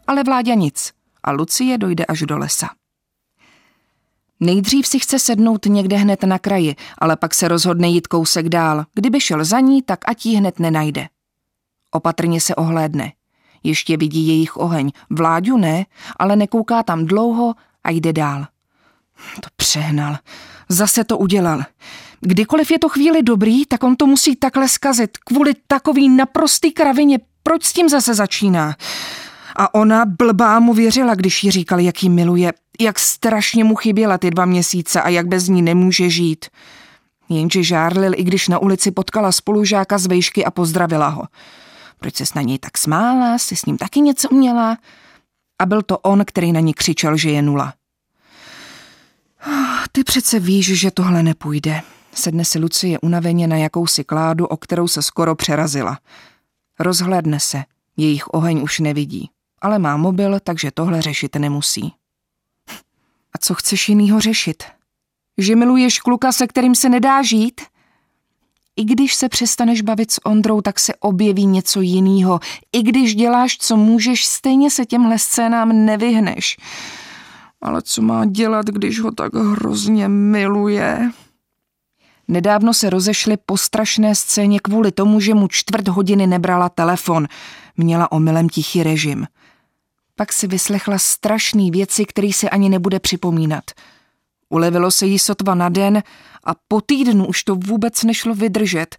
Ale 0.07 0.23
vládě 0.25 0.55
nic 0.55 0.93
a 1.25 1.33
Lucie 1.33 1.79
dojde 1.79 2.05
až 2.05 2.23
do 2.23 2.39
lesa. 2.39 2.69
Nejdřív 4.41 4.87
si 4.87 4.99
chce 4.99 5.19
sednout 5.19 5.67
někde 5.67 5.97
hned 5.97 6.23
na 6.23 6.39
kraji, 6.39 6.77
ale 6.99 7.17
pak 7.17 7.35
se 7.35 7.49
rozhodne 7.49 7.89
jít 7.89 8.07
kousek 8.07 8.49
dál. 8.49 8.85
Kdyby 8.95 9.21
šel 9.21 9.45
za 9.45 9.61
ní, 9.61 9.83
tak 9.83 9.99
ať 10.07 10.27
ji 10.27 10.37
hned 10.37 10.59
nenajde. 10.59 11.09
Opatrně 11.91 12.41
se 12.41 12.55
ohlédne. 12.55 13.13
Ještě 13.63 13.97
vidí 13.97 14.29
jejich 14.29 14.57
oheň. 14.57 14.91
Vláďu 15.11 15.57
ne, 15.57 15.87
ale 16.17 16.37
nekouká 16.37 16.83
tam 16.83 17.07
dlouho 17.07 17.55
a 17.85 17.91
jde 17.91 18.13
dál. 18.13 18.47
To 19.41 19.49
přehnal. 19.57 20.17
Zase 20.69 21.05
to 21.05 21.19
udělal. 21.19 21.63
Kdykoliv 22.21 22.71
je 22.71 22.79
to 22.79 22.89
chvíli 22.89 23.23
dobrý, 23.23 23.67
tak 23.67 23.83
on 23.83 23.97
to 23.97 24.07
musí 24.07 24.37
takhle 24.37 24.69
skazit. 24.69 25.19
Kvůli 25.19 25.53
takový 25.67 26.09
naprostý 26.09 26.73
kravině. 26.73 27.19
Proč 27.43 27.65
s 27.65 27.73
tím 27.73 27.89
zase 27.89 28.15
začíná? 28.15 28.77
A 29.57 29.75
ona 29.75 30.05
blbá 30.05 30.61
mu 30.61 30.75
věřila, 30.75 31.15
když 31.15 31.45
jí 31.45 31.51
říkal, 31.51 31.81
jak 31.81 32.03
jí 32.03 32.11
miluje, 32.11 32.53
jak 32.81 32.99
strašně 32.99 33.65
mu 33.65 33.75
chyběla 33.75 34.19
ty 34.19 34.31
dva 34.31 34.45
měsíce 34.45 35.03
a 35.03 35.09
jak 35.09 35.27
bez 35.27 35.49
ní 35.49 35.63
nemůže 35.63 36.11
žít. 36.11 36.47
Jenže 37.29 37.63
žárlil, 37.63 38.13
i 38.17 38.25
když 38.25 38.49
na 38.49 38.59
ulici 38.59 38.91
potkala 38.91 39.33
spolužáka 39.33 39.99
z 39.99 40.07
vejšky 40.07 40.45
a 40.45 40.51
pozdravila 40.51 41.09
ho. 41.09 41.23
Proč 42.01 42.17
se 42.17 42.25
na 42.37 42.43
něj 42.43 42.59
tak 42.59 42.79
smála, 42.79 43.39
si 43.39 43.57
s 43.57 43.65
ním 43.65 43.79
taky 43.79 44.01
něco 44.01 44.29
měla? 44.35 44.79
A 45.59 45.67
byl 45.67 45.83
to 45.83 45.99
on, 45.99 46.25
který 46.27 46.53
na 46.53 46.61
ní 46.61 46.75
křičel, 46.75 47.17
že 47.17 47.31
je 47.31 47.43
nula. 47.43 47.75
Ah, 49.47 49.85
ty 49.93 50.05
přece 50.05 50.39
víš, 50.39 50.81
že 50.81 50.91
tohle 50.91 51.23
nepůjde. 51.23 51.83
Sedne 52.15 52.45
si 52.45 52.59
Lucie 52.59 52.99
unaveně 52.99 53.47
na 53.47 53.57
jakousi 53.57 54.05
kládu, 54.05 54.47
o 54.47 54.57
kterou 54.57 54.89
se 54.89 55.03
skoro 55.03 55.35
přerazila. 55.35 55.99
Rozhledne 56.79 57.41
se, 57.41 57.65
jejich 57.97 58.35
oheň 58.35 58.63
už 58.63 58.81
nevidí, 58.81 59.31
ale 59.63 59.79
má 59.79 59.97
mobil, 59.97 60.41
takže 60.41 60.71
tohle 60.71 61.03
řešit 61.03 61.37
nemusí. 61.37 61.93
A 63.33 63.39
co 63.41 63.55
chceš 63.55 63.89
jinýho 63.89 64.21
řešit? 64.21 64.63
Že 65.39 65.57
miluješ 65.57 66.01
kluka, 66.01 66.33
se 66.33 66.47
kterým 66.47 66.75
se 66.75 66.89
nedá 66.89 67.23
žít? 67.23 67.61
I 68.81 68.85
když 68.85 69.15
se 69.15 69.29
přestaneš 69.29 69.83
bavit 69.83 70.11
s 70.11 70.27
Ondrou, 70.27 70.61
tak 70.61 70.81
se 70.81 70.95
objeví 70.95 71.47
něco 71.47 71.81
jiného. 71.81 72.41
I 72.73 72.83
když 72.83 73.15
děláš, 73.15 73.57
co 73.57 73.77
můžeš, 73.77 74.27
stejně 74.27 74.71
se 74.71 74.87
těmhle 74.87 75.19
scénám 75.19 75.85
nevyhneš. 75.85 76.57
Ale 77.63 77.83
co 77.83 78.03
má 78.03 78.25
dělat, 78.25 78.67
když 78.67 79.01
ho 79.01 79.11
tak 79.11 79.35
hrozně 79.35 80.09
miluje? 80.09 81.11
Nedávno 82.29 82.75
se 82.75 82.91
rozešli 82.91 83.37
po 83.47 83.57
strašné 83.57 84.15
scéně 84.15 84.61
kvůli 84.61 84.93
tomu, 84.93 85.21
že 85.21 85.35
mu 85.35 85.49
čtvrt 85.49 85.89
hodiny 85.89 86.27
nebrala 86.27 86.69
telefon. 86.69 87.27
Měla 87.77 88.13
omylem 88.13 88.49
tichý 88.49 88.83
režim. 88.83 89.27
Pak 90.17 90.33
si 90.33 90.47
vyslechla 90.47 90.99
strašné 90.99 91.71
věci, 91.71 92.05
které 92.05 92.33
si 92.33 92.51
ani 92.51 92.69
nebude 92.69 93.01
připomínat. 93.01 93.65
Ulevilo 94.49 94.91
se 94.91 95.07
jí 95.07 95.19
sotva 95.19 95.55
na 95.55 95.69
den 95.69 96.03
a 96.45 96.55
po 96.69 96.81
týdnu 96.81 97.27
už 97.27 97.45
to 97.45 97.55
vůbec 97.55 98.03
nešlo 98.03 98.35
vydržet. 98.35 98.97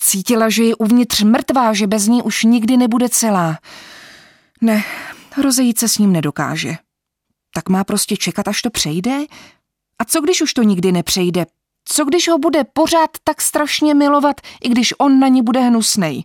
Cítila, 0.00 0.48
že 0.48 0.64
je 0.64 0.76
uvnitř 0.76 1.22
mrtvá, 1.22 1.72
že 1.72 1.86
bez 1.86 2.06
ní 2.06 2.22
už 2.22 2.42
nikdy 2.42 2.76
nebude 2.76 3.08
celá. 3.08 3.58
Ne, 4.60 4.84
rozejít 5.42 5.78
se 5.78 5.88
s 5.88 5.98
ním 5.98 6.12
nedokáže. 6.12 6.76
Tak 7.54 7.68
má 7.68 7.84
prostě 7.84 8.16
čekat, 8.16 8.48
až 8.48 8.62
to 8.62 8.70
přejde? 8.70 9.18
A 9.98 10.04
co 10.04 10.20
když 10.20 10.42
už 10.42 10.54
to 10.54 10.62
nikdy 10.62 10.92
nepřejde? 10.92 11.46
Co 11.84 12.04
když 12.04 12.28
ho 12.28 12.38
bude 12.38 12.64
pořád 12.64 13.10
tak 13.24 13.40
strašně 13.40 13.94
milovat, 13.94 14.40
i 14.62 14.68
když 14.68 14.94
on 14.98 15.20
na 15.20 15.28
ní 15.28 15.42
bude 15.42 15.60
hnusnej? 15.60 16.24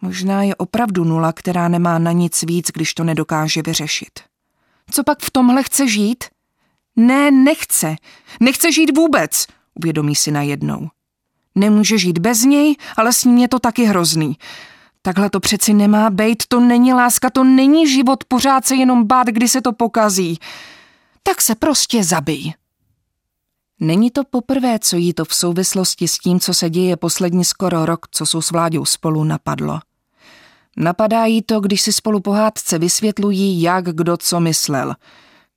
Možná 0.00 0.42
je 0.42 0.54
opravdu 0.54 1.04
nula, 1.04 1.32
která 1.32 1.68
nemá 1.68 1.98
na 1.98 2.12
nic 2.12 2.42
víc, 2.42 2.70
když 2.74 2.94
to 2.94 3.04
nedokáže 3.04 3.62
vyřešit. 3.62 4.20
Co 4.90 5.04
pak 5.04 5.18
v 5.20 5.30
tomhle 5.30 5.62
chce 5.62 5.88
žít? 5.88 6.24
Ne, 6.96 7.30
nechce. 7.30 7.96
Nechce 8.40 8.72
žít 8.72 8.96
vůbec, 8.96 9.46
uvědomí 9.74 10.14
si 10.16 10.30
najednou. 10.30 10.88
Nemůže 11.54 11.98
žít 11.98 12.18
bez 12.18 12.42
něj, 12.42 12.76
ale 12.96 13.12
s 13.12 13.24
ním 13.24 13.38
je 13.38 13.48
to 13.48 13.58
taky 13.58 13.84
hrozný. 13.84 14.38
Takhle 15.02 15.30
to 15.30 15.40
přeci 15.40 15.74
nemá 15.74 16.10
být, 16.10 16.42
to 16.48 16.60
není 16.60 16.92
láska, 16.92 17.30
to 17.30 17.44
není 17.44 17.88
život, 17.88 18.24
pořád 18.24 18.66
se 18.66 18.76
jenom 18.76 19.04
bát, 19.06 19.26
kdy 19.26 19.48
se 19.48 19.60
to 19.60 19.72
pokazí. 19.72 20.38
Tak 21.22 21.40
se 21.40 21.54
prostě 21.54 22.04
zabij. 22.04 22.52
Není 23.80 24.10
to 24.10 24.24
poprvé, 24.24 24.78
co 24.78 24.96
jí 24.96 25.12
to 25.12 25.24
v 25.24 25.34
souvislosti 25.34 26.08
s 26.08 26.18
tím, 26.18 26.40
co 26.40 26.54
se 26.54 26.70
děje 26.70 26.96
poslední 26.96 27.44
skoro 27.44 27.86
rok, 27.86 28.06
co 28.10 28.26
jsou 28.26 28.42
s 28.42 28.50
vláďou 28.50 28.84
spolu, 28.84 29.24
napadlo. 29.24 29.80
Napadá 30.76 31.24
jí 31.24 31.42
to, 31.42 31.60
když 31.60 31.80
si 31.80 31.92
spolu 31.92 32.20
pohádce 32.20 32.78
vysvětlují, 32.78 33.62
jak 33.62 33.84
kdo 33.84 34.16
co 34.16 34.40
myslel. 34.40 34.94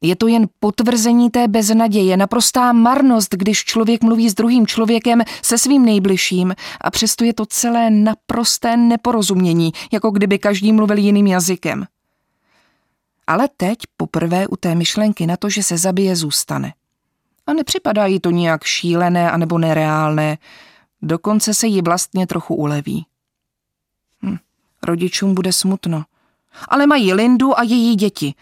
Je 0.01 0.15
to 0.15 0.27
jen 0.27 0.47
potvrzení 0.59 1.29
té 1.29 1.47
beznaděje, 1.47 2.17
naprostá 2.17 2.73
marnost, 2.73 3.33
když 3.33 3.63
člověk 3.63 4.03
mluví 4.03 4.29
s 4.29 4.33
druhým 4.33 4.67
člověkem, 4.67 5.21
se 5.41 5.57
svým 5.57 5.85
nejbližším 5.85 6.55
a 6.81 6.91
přesto 6.91 7.23
je 7.23 7.33
to 7.33 7.45
celé 7.45 7.89
naprosté 7.89 8.77
neporozumění, 8.77 9.71
jako 9.91 10.11
kdyby 10.11 10.39
každý 10.39 10.71
mluvil 10.71 10.97
jiným 10.97 11.27
jazykem. 11.27 11.85
Ale 13.27 13.49
teď 13.57 13.77
poprvé 13.97 14.47
u 14.47 14.55
té 14.55 14.75
myšlenky 14.75 15.27
na 15.27 15.37
to, 15.37 15.49
že 15.49 15.63
se 15.63 15.77
zabije, 15.77 16.15
zůstane 16.15 16.73
a 17.47 17.53
nepřipadá 17.53 18.05
jí 18.05 18.19
to 18.19 18.31
nijak 18.31 18.63
šílené 18.63 19.31
anebo 19.31 19.57
nereálné, 19.57 20.37
dokonce 21.01 21.53
se 21.53 21.67
jí 21.67 21.81
vlastně 21.81 22.27
trochu 22.27 22.55
uleví. 22.55 23.05
Hm, 24.21 24.37
rodičům 24.83 25.35
bude 25.35 25.53
smutno. 25.53 26.03
Ale 26.67 26.87
mají 26.87 27.13
Lindu 27.13 27.59
a 27.59 27.63
její 27.63 27.95
děti. 27.95 28.33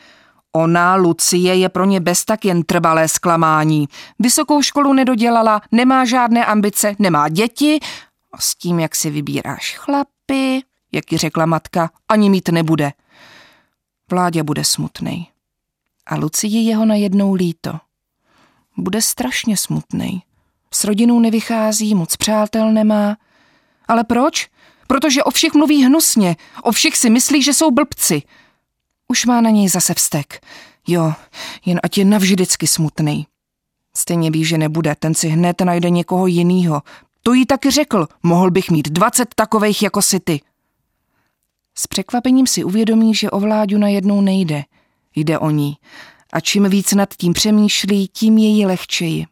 Ona, 0.55 0.95
Lucie, 0.95 1.55
je 1.55 1.69
pro 1.69 1.85
ně 1.85 1.99
bez 1.99 2.25
tak 2.25 2.45
jen 2.45 2.63
trvalé 2.63 3.07
zklamání. 3.07 3.87
Vysokou 4.19 4.61
školu 4.61 4.93
nedodělala, 4.93 5.61
nemá 5.71 6.05
žádné 6.05 6.45
ambice, 6.45 6.95
nemá 6.99 7.29
děti 7.29 7.79
a 8.31 8.41
s 8.41 8.55
tím, 8.55 8.79
jak 8.79 8.95
si 8.95 9.09
vybíráš 9.09 9.77
chlapy, 9.77 10.63
jak 10.91 11.11
ji 11.11 11.17
řekla 11.17 11.45
matka, 11.45 11.89
ani 12.09 12.29
mít 12.29 12.49
nebude. 12.49 12.93
Vládě 14.11 14.43
bude 14.43 14.63
smutnej. 14.63 15.25
A 16.05 16.15
Lucie 16.15 16.61
jeho 16.61 16.85
najednou 16.85 17.33
líto 17.33 17.79
bude 18.77 19.01
strašně 19.01 19.57
smutný. 19.57 20.23
S 20.73 20.83
rodinou 20.83 21.19
nevychází, 21.19 21.95
moc 21.95 22.15
přátel 22.15 22.71
nemá. 22.71 23.17
Ale 23.87 24.03
proč? 24.03 24.49
Protože 24.87 25.23
o 25.23 25.31
všech 25.31 25.53
mluví 25.53 25.83
hnusně, 25.83 26.35
o 26.63 26.71
všech 26.71 26.97
si 26.97 27.09
myslí, 27.09 27.43
že 27.43 27.53
jsou 27.53 27.71
blbci. 27.71 28.21
Už 29.07 29.25
má 29.25 29.41
na 29.41 29.49
něj 29.49 29.69
zase 29.69 29.93
vztek. 29.93 30.45
Jo, 30.87 31.13
jen 31.65 31.79
ať 31.83 31.97
je 31.97 32.05
navždycky 32.05 32.67
smutný. 32.67 33.27
Stejně 33.97 34.31
ví, 34.31 34.45
že 34.45 34.57
nebude, 34.57 34.95
ten 34.99 35.13
si 35.13 35.27
hned 35.27 35.61
najde 35.61 35.89
někoho 35.89 36.27
jinýho. 36.27 36.81
To 37.23 37.33
jí 37.33 37.45
taky 37.45 37.71
řekl, 37.71 38.07
mohl 38.23 38.51
bych 38.51 38.71
mít 38.71 38.89
dvacet 38.89 39.35
takovejch 39.35 39.83
jako 39.83 40.01
si 40.01 40.19
ty. 40.19 40.41
S 41.77 41.87
překvapením 41.87 42.47
si 42.47 42.63
uvědomí, 42.63 43.15
že 43.15 43.31
o 43.31 43.39
Vláďu 43.39 43.77
najednou 43.77 44.21
nejde. 44.21 44.63
Jde 45.15 45.39
o 45.39 45.49
ní 45.49 45.77
a 46.35 46.39
čím 46.39 46.69
víc 46.69 46.93
nad 46.93 47.13
tím 47.13 47.33
přemýšlí, 47.33 48.07
tím 48.07 48.37
je 48.37 48.47
jí 48.47 48.65
lehčeji. 48.65 49.25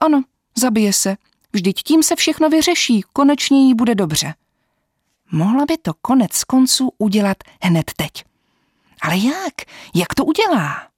Ano, 0.00 0.22
zabije 0.58 0.92
se. 0.92 1.16
Vždyť 1.52 1.82
tím 1.82 2.02
se 2.02 2.16
všechno 2.16 2.48
vyřeší, 2.48 3.02
konečně 3.12 3.66
jí 3.66 3.74
bude 3.74 3.94
dobře. 3.94 4.34
Mohla 5.32 5.64
by 5.64 5.78
to 5.78 5.92
konec 6.02 6.44
konců 6.44 6.92
udělat 6.98 7.36
hned 7.62 7.90
teď. 7.96 8.24
Ale 9.02 9.16
jak? 9.16 9.54
Jak 9.94 10.14
to 10.14 10.24
udělá? 10.24 10.88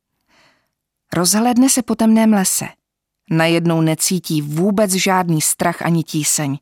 Rozhledne 1.12 1.68
se 1.68 1.82
po 1.82 1.94
temném 1.94 2.32
lese. 2.32 2.68
Najednou 3.30 3.80
necítí 3.80 4.42
vůbec 4.42 4.90
žádný 4.90 5.40
strach 5.40 5.82
ani 5.82 6.04
tíseň. 6.04 6.58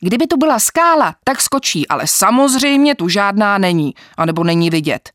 Kdyby 0.00 0.26
tu 0.26 0.36
byla 0.36 0.58
skála, 0.58 1.16
tak 1.24 1.40
skočí, 1.40 1.88
ale 1.88 2.06
samozřejmě 2.06 2.94
tu 2.94 3.08
žádná 3.08 3.58
není, 3.58 3.94
anebo 4.16 4.44
není 4.44 4.70
vidět. 4.70 5.12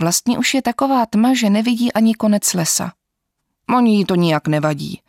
Vlastně 0.00 0.38
už 0.38 0.54
je 0.54 0.62
taková 0.62 1.06
tma, 1.06 1.34
že 1.34 1.50
nevidí 1.50 1.92
ani 1.92 2.14
konec 2.14 2.54
lesa. 2.54 2.92
Oni 3.76 3.96
jí 3.96 4.04
to 4.04 4.14
nijak 4.14 4.48
nevadí. 4.48 5.00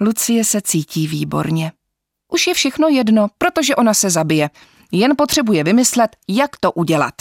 Lucie 0.00 0.44
se 0.44 0.60
cítí 0.60 1.06
výborně. 1.06 1.72
Už 2.32 2.46
je 2.46 2.54
všechno 2.54 2.88
jedno, 2.88 3.28
protože 3.38 3.76
ona 3.76 3.94
se 3.94 4.10
zabije. 4.10 4.50
Jen 4.92 5.16
potřebuje 5.16 5.64
vymyslet, 5.64 6.16
jak 6.28 6.56
to 6.56 6.72
udělat. 6.72 7.14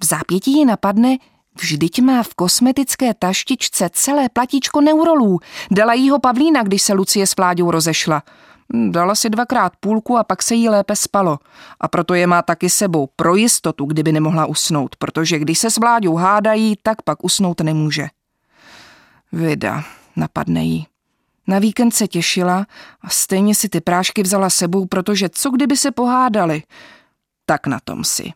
V 0.00 0.04
zápětí 0.04 0.52
ji 0.52 0.64
napadne, 0.64 1.16
vždyť 1.60 2.00
má 2.00 2.22
v 2.22 2.34
kosmetické 2.34 3.14
taštičce 3.14 3.90
celé 3.92 4.28
platíčko 4.28 4.80
neurolů. 4.80 5.38
Dala 5.70 5.94
jí 5.94 6.10
ho 6.10 6.18
Pavlína, 6.18 6.62
když 6.62 6.82
se 6.82 6.92
Lucie 6.92 7.26
s 7.26 7.36
Vláďou 7.36 7.70
rozešla. 7.70 8.22
Hm, 8.74 8.92
dala 8.92 9.14
si 9.14 9.30
dvakrát 9.30 9.72
půlku 9.80 10.18
a 10.18 10.24
pak 10.24 10.42
se 10.42 10.54
jí 10.54 10.68
lépe 10.68 10.96
spalo. 10.96 11.38
A 11.80 11.88
proto 11.88 12.14
je 12.14 12.26
má 12.26 12.42
taky 12.42 12.70
sebou, 12.70 13.08
pro 13.16 13.36
jistotu, 13.36 13.84
kdyby 13.84 14.12
nemohla 14.12 14.46
usnout, 14.46 14.96
protože 14.96 15.38
když 15.38 15.58
se 15.58 15.70
s 15.70 15.78
Vláďou 15.78 16.14
hádají, 16.14 16.76
tak 16.82 17.02
pak 17.02 17.24
usnout 17.24 17.60
nemůže. 17.60 18.08
Vida, 19.32 19.84
napadne 20.16 20.64
jí. 20.64 20.86
Na 21.46 21.58
víkend 21.58 21.90
se 21.90 22.08
těšila 22.08 22.66
a 23.00 23.08
stejně 23.08 23.54
si 23.54 23.68
ty 23.68 23.80
prášky 23.80 24.22
vzala 24.22 24.50
sebou, 24.50 24.86
protože 24.86 25.28
co 25.28 25.50
kdyby 25.50 25.76
se 25.76 25.90
pohádali? 25.90 26.62
Tak 27.46 27.66
na 27.66 27.80
tom 27.84 28.04
si. 28.04 28.32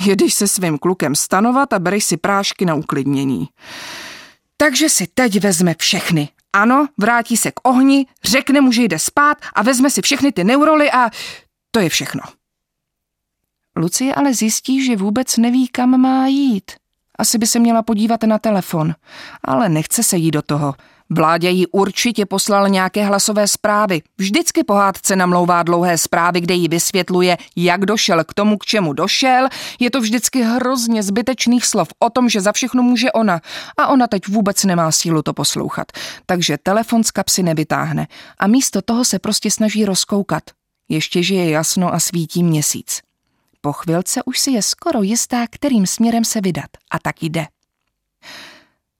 Jedeš 0.00 0.34
se 0.34 0.48
svým 0.48 0.78
klukem 0.78 1.14
stanovat 1.14 1.72
a 1.72 1.78
bereš 1.78 2.04
si 2.04 2.16
prášky 2.16 2.64
na 2.64 2.74
uklidnění. 2.74 3.48
Takže 4.56 4.88
si 4.88 5.06
teď 5.06 5.40
vezme 5.40 5.74
všechny 5.78 6.28
ano, 6.54 6.86
vrátí 6.98 7.36
se 7.36 7.50
k 7.50 7.68
ohni, 7.68 8.06
řekne 8.24 8.60
mu, 8.60 8.72
že 8.72 8.82
jde 8.82 8.98
spát 8.98 9.38
a 9.54 9.62
vezme 9.62 9.90
si 9.90 10.02
všechny 10.02 10.32
ty 10.32 10.44
neuroly 10.44 10.90
a 10.90 11.10
to 11.70 11.80
je 11.80 11.88
všechno. 11.88 12.20
Lucie 13.76 14.14
ale 14.14 14.34
zjistí, 14.34 14.84
že 14.84 14.96
vůbec 14.96 15.36
neví, 15.36 15.68
kam 15.68 16.00
má 16.00 16.26
jít. 16.26 16.70
Asi 17.18 17.38
by 17.38 17.46
se 17.46 17.58
měla 17.58 17.82
podívat 17.82 18.22
na 18.22 18.38
telefon, 18.38 18.94
ale 19.44 19.68
nechce 19.68 20.02
se 20.02 20.16
jí 20.16 20.30
do 20.30 20.42
toho. 20.42 20.74
Vládě 21.14 21.50
jí 21.50 21.66
určitě 21.66 22.26
poslal 22.26 22.68
nějaké 22.68 23.04
hlasové 23.04 23.48
zprávy. 23.48 24.02
Vždycky 24.18 24.64
pohádce 24.64 25.16
namlouvá 25.16 25.62
dlouhé 25.62 25.98
zprávy, 25.98 26.40
kde 26.40 26.54
jí 26.54 26.68
vysvětluje, 26.68 27.36
jak 27.56 27.86
došel 27.86 28.24
k 28.24 28.34
tomu, 28.34 28.58
k 28.58 28.64
čemu 28.64 28.92
došel. 28.92 29.48
Je 29.80 29.90
to 29.90 30.00
vždycky 30.00 30.42
hrozně 30.42 31.02
zbytečných 31.02 31.66
slov 31.66 31.88
o 31.98 32.10
tom, 32.10 32.28
že 32.28 32.40
za 32.40 32.52
všechno 32.52 32.82
může 32.82 33.12
ona. 33.12 33.40
A 33.78 33.86
ona 33.86 34.06
teď 34.06 34.28
vůbec 34.28 34.64
nemá 34.64 34.92
sílu 34.92 35.22
to 35.22 35.32
poslouchat. 35.32 35.92
Takže 36.26 36.58
telefon 36.58 37.04
z 37.04 37.10
kapsy 37.10 37.42
nevytáhne. 37.42 38.06
A 38.38 38.46
místo 38.46 38.82
toho 38.82 39.04
se 39.04 39.18
prostě 39.18 39.50
snaží 39.50 39.84
rozkoukat. 39.84 40.42
Ještě, 40.88 41.22
že 41.22 41.34
je 41.34 41.50
jasno 41.50 41.94
a 41.94 42.00
svítí 42.00 42.42
měsíc. 42.42 43.00
Po 43.60 43.72
chvilce 43.72 44.22
už 44.22 44.38
si 44.40 44.50
je 44.50 44.62
skoro 44.62 45.02
jistá, 45.02 45.46
kterým 45.50 45.86
směrem 45.86 46.24
se 46.24 46.40
vydat. 46.40 46.70
A 46.90 46.98
tak 46.98 47.22
jde. 47.22 47.46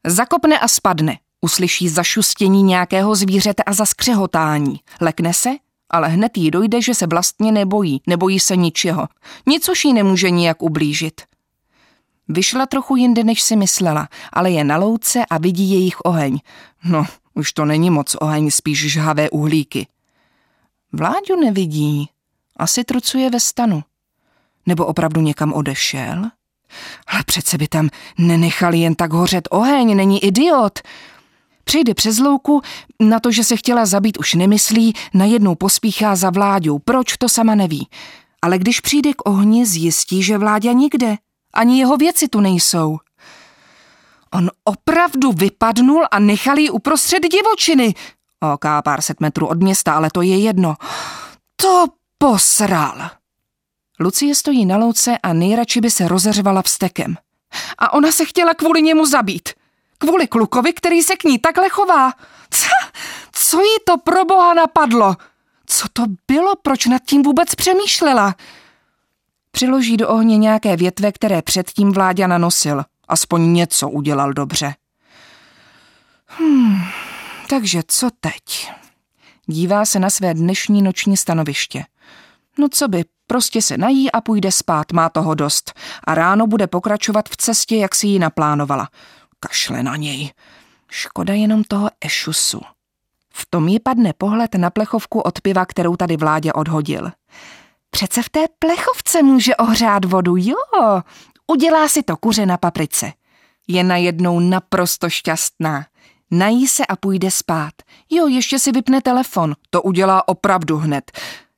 Zakopne 0.06 0.58
a 0.58 0.68
spadne. 0.68 1.23
Uslyší 1.44 1.88
zašustění 1.88 2.62
nějakého 2.62 3.14
zvířete 3.14 3.62
a 3.62 3.72
zaskřehotání. 3.72 4.80
Lekne 5.00 5.34
se, 5.34 5.50
ale 5.90 6.08
hned 6.08 6.36
jí 6.36 6.50
dojde, 6.50 6.82
že 6.82 6.94
se 6.94 7.06
vlastně 7.06 7.52
nebojí, 7.52 8.02
nebojí 8.06 8.40
se 8.40 8.56
ničeho. 8.56 9.08
Nic 9.46 9.68
už 9.68 9.84
jí 9.84 9.92
nemůže 9.92 10.30
nijak 10.30 10.62
ublížit. 10.62 11.20
Vyšla 12.28 12.66
trochu 12.66 12.96
jinde, 12.96 13.24
než 13.24 13.42
si 13.42 13.56
myslela, 13.56 14.08
ale 14.32 14.50
je 14.50 14.64
na 14.64 14.76
louce 14.76 15.26
a 15.30 15.38
vidí 15.38 15.70
jejich 15.70 15.96
oheň. 16.04 16.38
No, 16.84 17.06
už 17.34 17.52
to 17.52 17.64
není 17.64 17.90
moc 17.90 18.16
oheň, 18.20 18.50
spíš 18.50 18.92
žhavé 18.92 19.30
uhlíky. 19.30 19.86
Vláďu 20.92 21.40
nevidí. 21.40 22.08
Asi 22.56 22.84
trucuje 22.84 23.30
ve 23.30 23.40
stanu. 23.40 23.82
Nebo 24.66 24.86
opravdu 24.86 25.20
někam 25.20 25.52
odešel? 25.52 26.24
Ale 27.06 27.22
přece 27.26 27.58
by 27.58 27.68
tam 27.68 27.88
nenechali 28.18 28.78
jen 28.78 28.94
tak 28.94 29.12
hořet 29.12 29.48
oheň, 29.50 29.96
není 29.96 30.24
idiot. 30.24 30.78
Přijde 31.64 31.94
přes 31.94 32.18
louku, 32.18 32.62
na 33.00 33.20
to, 33.20 33.32
že 33.32 33.44
se 33.44 33.56
chtěla 33.56 33.86
zabít, 33.86 34.18
už 34.18 34.34
nemyslí, 34.34 34.94
najednou 35.14 35.54
pospíchá 35.54 36.16
za 36.16 36.30
vláďou. 36.30 36.78
Proč, 36.78 37.16
to 37.16 37.28
sama 37.28 37.54
neví. 37.54 37.88
Ale 38.42 38.58
když 38.58 38.80
přijde 38.80 39.12
k 39.12 39.28
ohni, 39.28 39.66
zjistí, 39.66 40.22
že 40.22 40.38
vláďa 40.38 40.72
nikde. 40.72 41.16
Ani 41.54 41.78
jeho 41.78 41.96
věci 41.96 42.28
tu 42.28 42.40
nejsou. 42.40 42.98
On 44.34 44.50
opravdu 44.64 45.32
vypadnul 45.32 46.04
a 46.10 46.18
nechal 46.18 46.58
ji 46.58 46.70
uprostřed 46.70 47.22
divočiny. 47.22 47.94
Ok, 48.52 48.64
pár 48.84 49.00
set 49.00 49.20
metrů 49.20 49.46
od 49.46 49.62
města, 49.62 49.92
ale 49.92 50.08
to 50.12 50.22
je 50.22 50.38
jedno. 50.38 50.74
To 51.56 51.84
posral. 52.18 53.10
Lucie 54.00 54.34
stojí 54.34 54.66
na 54.66 54.76
louce 54.76 55.18
a 55.22 55.32
nejradši 55.32 55.80
by 55.80 55.90
se 55.90 56.08
rozeřvala 56.08 56.62
vstekem. 56.62 57.16
A 57.78 57.92
ona 57.92 58.12
se 58.12 58.24
chtěla 58.24 58.54
kvůli 58.54 58.82
němu 58.82 59.06
zabít. 59.06 59.48
Kvůli 60.04 60.26
klukovi, 60.26 60.72
který 60.72 61.02
se 61.02 61.16
k 61.16 61.24
ní 61.24 61.38
takhle 61.38 61.68
chová. 61.68 62.12
Co, 62.50 62.66
co 63.32 63.60
jí 63.60 63.76
to 63.86 63.98
pro 63.98 64.24
boha 64.24 64.54
napadlo? 64.54 65.16
Co 65.66 65.88
to 65.92 66.02
bylo? 66.28 66.52
Proč 66.62 66.86
nad 66.86 67.02
tím 67.02 67.22
vůbec 67.22 67.54
přemýšlela? 67.54 68.34
Přiloží 69.50 69.96
do 69.96 70.08
ohně 70.08 70.38
nějaké 70.38 70.76
větve, 70.76 71.12
které 71.12 71.42
předtím 71.42 71.92
vláďa 71.92 72.26
nanosil. 72.26 72.84
Aspoň 73.08 73.52
něco 73.52 73.88
udělal 73.88 74.32
dobře. 74.32 74.74
Hmm, 76.26 76.76
takže 77.48 77.82
co 77.88 78.10
teď? 78.20 78.70
Dívá 79.46 79.84
se 79.84 79.98
na 79.98 80.10
své 80.10 80.34
dnešní 80.34 80.82
noční 80.82 81.16
stanoviště. 81.16 81.84
No 82.58 82.68
co 82.68 82.88
by, 82.88 83.04
prostě 83.26 83.62
se 83.62 83.78
nají 83.78 84.12
a 84.12 84.20
půjde 84.20 84.52
spát, 84.52 84.92
má 84.92 85.08
toho 85.08 85.34
dost. 85.34 85.72
A 86.04 86.14
ráno 86.14 86.46
bude 86.46 86.66
pokračovat 86.66 87.28
v 87.28 87.36
cestě, 87.36 87.76
jak 87.76 87.94
si 87.94 88.06
ji 88.06 88.18
naplánovala. 88.18 88.88
Kašle 89.48 89.82
na 89.82 89.96
něj. 89.96 90.32
Škoda 90.90 91.34
jenom 91.34 91.64
toho 91.64 91.90
ešusu. 92.00 92.60
V 93.32 93.46
tom 93.50 93.68
jí 93.68 93.80
padne 93.80 94.12
pohled 94.12 94.54
na 94.54 94.70
plechovku 94.70 95.20
od 95.20 95.40
piva, 95.40 95.66
kterou 95.66 95.96
tady 95.96 96.16
vládě 96.16 96.52
odhodil. 96.52 97.10
Přece 97.90 98.22
v 98.22 98.28
té 98.28 98.44
plechovce 98.58 99.22
může 99.22 99.56
ohřát 99.56 100.04
vodu, 100.04 100.36
jo. 100.36 100.56
Udělá 101.46 101.88
si 101.88 102.02
to 102.02 102.16
kuře 102.16 102.46
na 102.46 102.56
paprice. 102.56 103.12
Je 103.68 103.84
najednou 103.84 104.40
naprosto 104.40 105.10
šťastná. 105.10 105.86
Nají 106.30 106.68
se 106.68 106.86
a 106.86 106.96
půjde 106.96 107.30
spát. 107.30 107.72
Jo, 108.10 108.26
ještě 108.26 108.58
si 108.58 108.72
vypne 108.72 109.02
telefon. 109.02 109.54
To 109.70 109.82
udělá 109.82 110.28
opravdu 110.28 110.76
hned. 110.76 111.12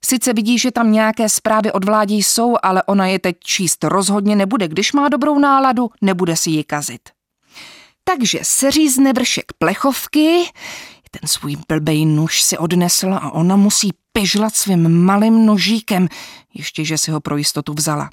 Sice 0.04 0.32
vidí, 0.32 0.58
že 0.58 0.70
tam 0.70 0.92
nějaké 0.92 1.28
zprávy 1.28 1.72
od 1.72 1.84
vládí 1.84 2.22
jsou, 2.22 2.56
ale 2.62 2.82
ona 2.82 3.06
je 3.06 3.18
teď 3.18 3.36
číst 3.40 3.84
rozhodně 3.84 4.36
nebude. 4.36 4.68
Když 4.68 4.92
má 4.92 5.08
dobrou 5.08 5.38
náladu, 5.38 5.90
nebude 6.00 6.36
si 6.36 6.50
ji 6.50 6.64
kazit. 6.64 7.15
Takže 8.14 8.40
seřízne 8.42 9.12
vršek 9.12 9.44
plechovky, 9.58 10.44
ten 11.10 11.28
svůj 11.28 11.56
blbej 11.68 12.04
nůž 12.04 12.42
si 12.42 12.58
odnesl 12.58 13.14
a 13.14 13.30
ona 13.30 13.56
musí 13.56 13.92
pežlat 14.12 14.54
svým 14.54 15.04
malým 15.04 15.46
nožíkem, 15.46 16.08
ještě 16.54 16.84
že 16.84 16.98
si 16.98 17.10
ho 17.10 17.20
pro 17.20 17.36
jistotu 17.36 17.74
vzala. 17.74 18.10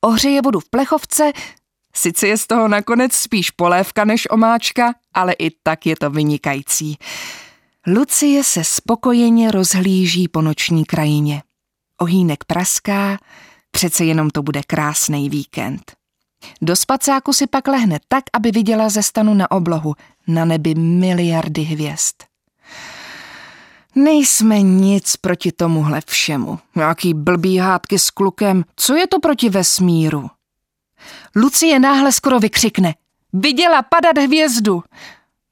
Ohřeje 0.00 0.42
vodu 0.42 0.60
v 0.60 0.70
plechovce, 0.70 1.32
sice 1.94 2.28
je 2.28 2.38
z 2.38 2.46
toho 2.46 2.68
nakonec 2.68 3.12
spíš 3.12 3.50
polévka 3.50 4.04
než 4.04 4.28
omáčka, 4.30 4.94
ale 5.14 5.32
i 5.32 5.50
tak 5.62 5.86
je 5.86 5.96
to 5.96 6.10
vynikající. 6.10 6.98
Lucie 7.86 8.44
se 8.44 8.64
spokojeně 8.64 9.50
rozhlíží 9.50 10.28
po 10.28 10.42
noční 10.42 10.84
krajině. 10.84 11.42
Ohýnek 11.98 12.44
praská, 12.44 13.18
přece 13.70 14.04
jenom 14.04 14.30
to 14.30 14.42
bude 14.42 14.62
krásný 14.66 15.30
víkend. 15.30 15.99
Do 16.62 16.76
spacáku 16.76 17.32
si 17.32 17.46
pak 17.46 17.68
lehne 17.68 17.98
tak, 18.08 18.24
aby 18.32 18.50
viděla 18.50 18.88
ze 18.88 19.02
stanu 19.02 19.34
na 19.34 19.50
oblohu, 19.50 19.94
na 20.26 20.44
nebi 20.44 20.74
miliardy 20.74 21.62
hvězd. 21.62 22.14
Nejsme 23.94 24.62
nic 24.62 25.16
proti 25.16 25.52
tomuhle 25.52 26.00
všemu. 26.06 26.58
Nějaký 26.74 27.14
blbý 27.14 27.58
hádky 27.58 27.98
s 27.98 28.10
klukem. 28.10 28.64
Co 28.76 28.94
je 28.96 29.06
to 29.06 29.20
proti 29.20 29.50
vesmíru? 29.50 30.30
Lucie 31.36 31.78
náhle 31.78 32.12
skoro 32.12 32.38
vykřikne. 32.38 32.94
Viděla 33.32 33.82
padat 33.82 34.18
hvězdu. 34.18 34.82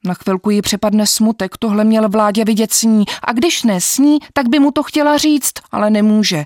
Na 0.05 0.15
chvilku 0.15 0.51
jí 0.51 0.63
přepadne 0.63 1.07
smutek, 1.07 1.57
tohle 1.57 1.85
měl 1.85 2.09
vládě 2.09 2.45
vidět 2.45 2.73
sní. 2.73 3.05
A 3.23 3.33
když 3.33 3.63
ne 3.63 3.81
sní, 3.81 4.19
tak 4.33 4.49
by 4.49 4.59
mu 4.59 4.71
to 4.71 4.83
chtěla 4.83 5.17
říct, 5.17 5.53
ale 5.71 5.91
nemůže. 5.91 6.45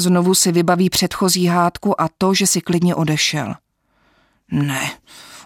Znovu 0.00 0.34
si 0.34 0.52
vybaví 0.52 0.90
předchozí 0.90 1.46
hádku 1.46 2.00
a 2.00 2.08
to, 2.18 2.34
že 2.34 2.46
si 2.46 2.60
klidně 2.60 2.94
odešel. 2.94 3.54
Ne, 4.52 4.90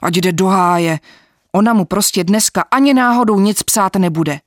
ať 0.03 0.17
jde 0.17 0.33
do 0.33 0.47
háje. 0.47 0.99
Ona 1.53 1.73
mu 1.73 1.85
prostě 1.85 2.25
dneska 2.25 2.65
ani 2.71 2.95
náhodou 2.95 3.41
nic 3.41 3.63
psát 3.63 3.97
nebude. 3.97 4.41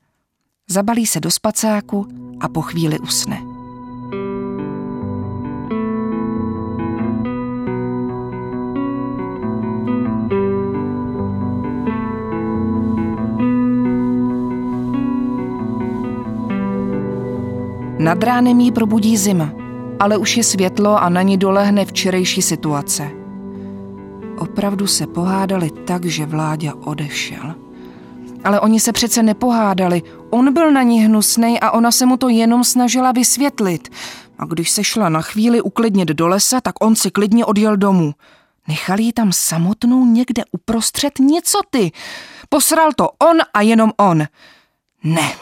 Zabalí 0.68 1.06
se 1.06 1.20
do 1.20 1.30
spacáku 1.30 2.08
a 2.40 2.48
po 2.48 2.62
chvíli 2.62 2.98
usne. 2.98 3.40
Nad 17.98 18.22
ránem 18.22 18.60
jí 18.60 18.72
probudí 18.72 19.16
zima 19.16 19.65
ale 20.00 20.16
už 20.16 20.36
je 20.36 20.44
světlo 20.44 21.02
a 21.02 21.08
na 21.08 21.22
ní 21.22 21.38
dolehne 21.38 21.84
včerejší 21.84 22.42
situace. 22.42 23.10
Opravdu 24.38 24.86
se 24.86 25.06
pohádali 25.06 25.70
tak, 25.70 26.04
že 26.04 26.26
vláďa 26.26 26.74
odešel. 26.74 27.54
Ale 28.44 28.60
oni 28.60 28.80
se 28.80 28.92
přece 28.92 29.22
nepohádali. 29.22 30.02
On 30.30 30.52
byl 30.52 30.72
na 30.72 30.82
ní 30.82 31.04
hnusnej 31.04 31.58
a 31.62 31.70
ona 31.70 31.90
se 31.90 32.06
mu 32.06 32.16
to 32.16 32.28
jenom 32.28 32.64
snažila 32.64 33.12
vysvětlit. 33.12 33.88
A 34.38 34.44
když 34.44 34.70
se 34.70 34.84
šla 34.84 35.08
na 35.08 35.22
chvíli 35.22 35.60
uklidnit 35.60 36.08
do 36.08 36.28
lesa, 36.28 36.60
tak 36.60 36.84
on 36.84 36.96
si 36.96 37.10
klidně 37.10 37.44
odjel 37.44 37.76
domů. 37.76 38.14
Nechal 38.68 39.00
ji 39.00 39.12
tam 39.12 39.32
samotnou 39.32 40.04
někde 40.04 40.42
uprostřed 40.52 41.18
něco 41.18 41.58
ty. 41.70 41.92
Posral 42.48 42.90
to 42.96 43.08
on 43.10 43.36
a 43.54 43.60
jenom 43.60 43.92
on. 43.96 44.24
Ne, 45.04 45.32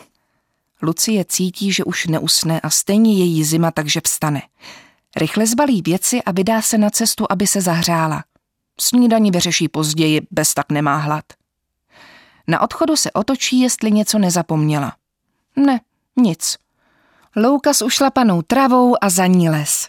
Lucie 0.85 1.25
cítí, 1.25 1.73
že 1.73 1.85
už 1.85 2.07
neusne 2.07 2.61
a 2.61 2.71
stejně 2.71 3.19
její 3.19 3.45
zima, 3.45 3.71
takže 3.71 4.01
vstane. 4.05 4.43
Rychle 5.17 5.47
zbalí 5.47 5.83
věci 5.83 6.23
a 6.23 6.33
vydá 6.33 6.63
se 6.63 6.79
na 6.79 6.91
cestu, 6.91 7.27
aby 7.31 7.47
se 7.47 7.61
zahřála. 7.61 8.25
Snídaní 8.81 9.31
vyřeší 9.31 9.69
později, 9.69 10.21
bez 10.31 10.55
tak 10.55 10.73
nemá 10.73 10.97
hlad. 10.97 11.25
Na 12.47 12.61
odchodu 12.61 12.97
se 12.97 13.11
otočí, 13.11 13.61
jestli 13.61 13.93
něco 13.93 14.19
nezapomněla. 14.19 14.93
Ne, 15.57 15.81
nic. 16.17 16.57
Louka 17.37 17.75
s 17.75 17.83
ušlapanou 17.83 18.43
travou 18.43 18.97
a 19.01 19.11
za 19.11 19.27
ní 19.27 19.51
les. 19.51 19.89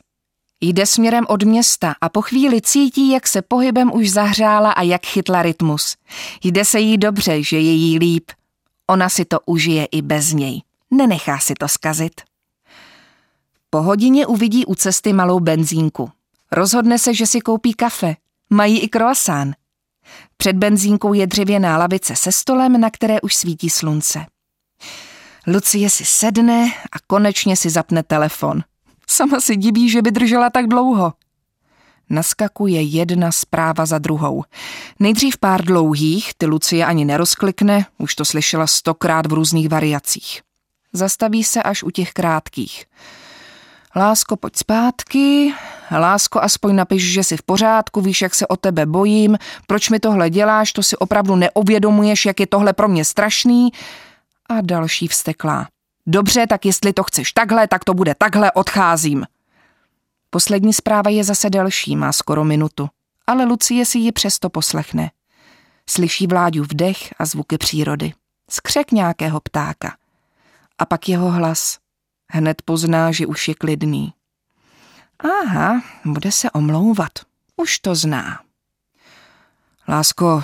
Jde 0.62 0.86
směrem 0.86 1.25
od 1.27 1.43
města 1.43 1.95
a 2.01 2.10
po 2.10 2.21
chvíli 2.21 2.62
cítí, 2.62 3.10
jak 3.10 3.27
se 3.27 3.41
pohybem 3.41 3.93
už 3.93 4.12
zahřála 4.12 4.71
a 4.71 4.81
jak 4.81 5.05
chytla 5.05 5.41
rytmus. 5.41 5.95
Jde 6.43 6.65
se 6.65 6.79
jí 6.79 6.97
dobře, 6.97 7.43
že 7.43 7.60
je 7.60 7.71
jí 7.71 7.99
líp. 7.99 8.31
Ona 8.88 9.10
si 9.10 9.25
to 9.25 9.39
užije 9.45 9.86
i 9.86 10.01
bez 10.01 10.34
něj. 10.34 10.62
Nenechá 10.91 11.39
si 11.39 11.54
to 11.54 11.67
skazit. 11.67 12.21
Po 13.69 13.82
hodině 13.82 14.28
uvidí 14.28 14.65
u 14.65 14.76
cesty 14.76 15.13
malou 15.13 15.39
benzínku. 15.39 16.12
Rozhodne 16.52 17.00
se, 17.00 17.13
že 17.13 17.28
si 17.28 17.41
koupí 17.41 17.74
kafe. 17.74 18.15
Mají 18.50 18.80
i 18.80 18.88
croissant. 18.88 19.56
Před 20.38 20.56
benzínkou 20.56 21.13
je 21.13 21.28
dřevěná 21.28 21.78
lavice 21.78 22.15
se 22.15 22.32
stolem, 22.32 22.82
na 22.82 22.89
které 22.89 23.21
už 23.21 23.36
svítí 23.36 23.69
slunce. 23.69 24.26
Lucie 25.48 25.89
si 25.89 26.06
sedne 26.06 26.71
a 26.91 27.00
konečně 27.08 27.56
si 27.56 27.69
zapne 27.69 28.04
telefon. 28.04 28.63
Sama 29.08 29.39
si 29.39 29.56
diví, 29.56 29.89
že 29.89 30.02
by 30.02 30.12
držela 30.12 30.50
tak 30.50 30.67
dlouho. 30.67 31.13
Naskakuje 32.10 32.82
jedna 32.82 33.32
zpráva 33.32 33.86
za 33.86 33.98
druhou. 33.98 34.43
Nejdřív 35.00 35.38
pár 35.38 35.65
dlouhých, 35.65 36.34
ty 36.38 36.45
Lucie 36.45 36.86
ani 36.86 37.06
nerozklikne, 37.06 37.86
už 37.98 38.15
to 38.15 38.26
slyšela 38.26 38.67
stokrát 38.67 39.26
v 39.26 39.34
různých 39.34 39.69
variacích. 39.69 40.41
Zastaví 40.95 41.43
se 41.43 41.63
až 41.63 41.84
u 41.84 41.89
těch 41.89 42.13
krátkých. 42.13 42.86
Lásko, 43.95 44.38
pojď 44.38 44.55
zpátky. 44.55 45.53
Lásko, 45.91 46.41
aspoň 46.41 46.75
napiš, 46.75 47.03
že 47.03 47.23
jsi 47.23 47.38
v 47.38 47.43
pořádku, 47.43 48.01
víš, 48.01 48.21
jak 48.21 48.36
se 48.36 48.47
o 48.47 48.58
tebe 48.58 48.86
bojím, 48.86 49.38
proč 49.67 49.89
mi 49.89 49.99
tohle 49.99 50.29
děláš, 50.29 50.73
to 50.73 50.84
si 50.84 50.97
opravdu 50.97 51.36
neuvědomuješ, 51.36 52.25
jak 52.25 52.39
je 52.39 52.47
tohle 52.47 52.73
pro 52.73 52.88
mě 52.88 53.05
strašný. 53.05 53.71
A 54.49 54.62
další 54.62 55.08
vsteklá. 55.08 55.67
Dobře, 56.08 56.47
tak 56.47 56.65
jestli 56.65 56.93
to 56.93 57.03
chceš 57.03 57.31
takhle, 57.31 57.67
tak 57.67 57.84
to 57.84 57.93
bude 57.93 58.15
takhle, 58.15 58.51
odcházím. 58.51 59.25
Poslední 60.29 60.73
zpráva 60.73 61.10
je 61.10 61.23
zase 61.23 61.49
delší, 61.49 61.95
má 61.95 62.12
skoro 62.12 62.43
minutu, 62.43 62.89
ale 63.27 63.45
Lucie 63.45 63.86
si 63.86 63.97
ji 63.97 64.12
přesto 64.12 64.49
poslechne. 64.49 65.12
Slyší 65.89 66.27
vláďu 66.27 66.63
vdech 66.63 67.13
a 67.19 67.25
zvuky 67.25 67.58
přírody. 67.58 68.13
Skřek 68.49 68.91
nějakého 68.91 69.39
ptáka. 69.39 69.95
A 70.79 70.85
pak 70.85 71.09
jeho 71.09 71.31
hlas. 71.31 71.77
Hned 72.31 72.61
pozná, 72.61 73.11
že 73.11 73.27
už 73.27 73.47
je 73.47 73.55
klidný. 73.55 74.13
Aha, 75.19 75.81
bude 76.05 76.31
se 76.31 76.51
omlouvat. 76.51 77.11
Už 77.55 77.79
to 77.79 77.95
zná. 77.95 78.39
Lásko, 79.88 80.43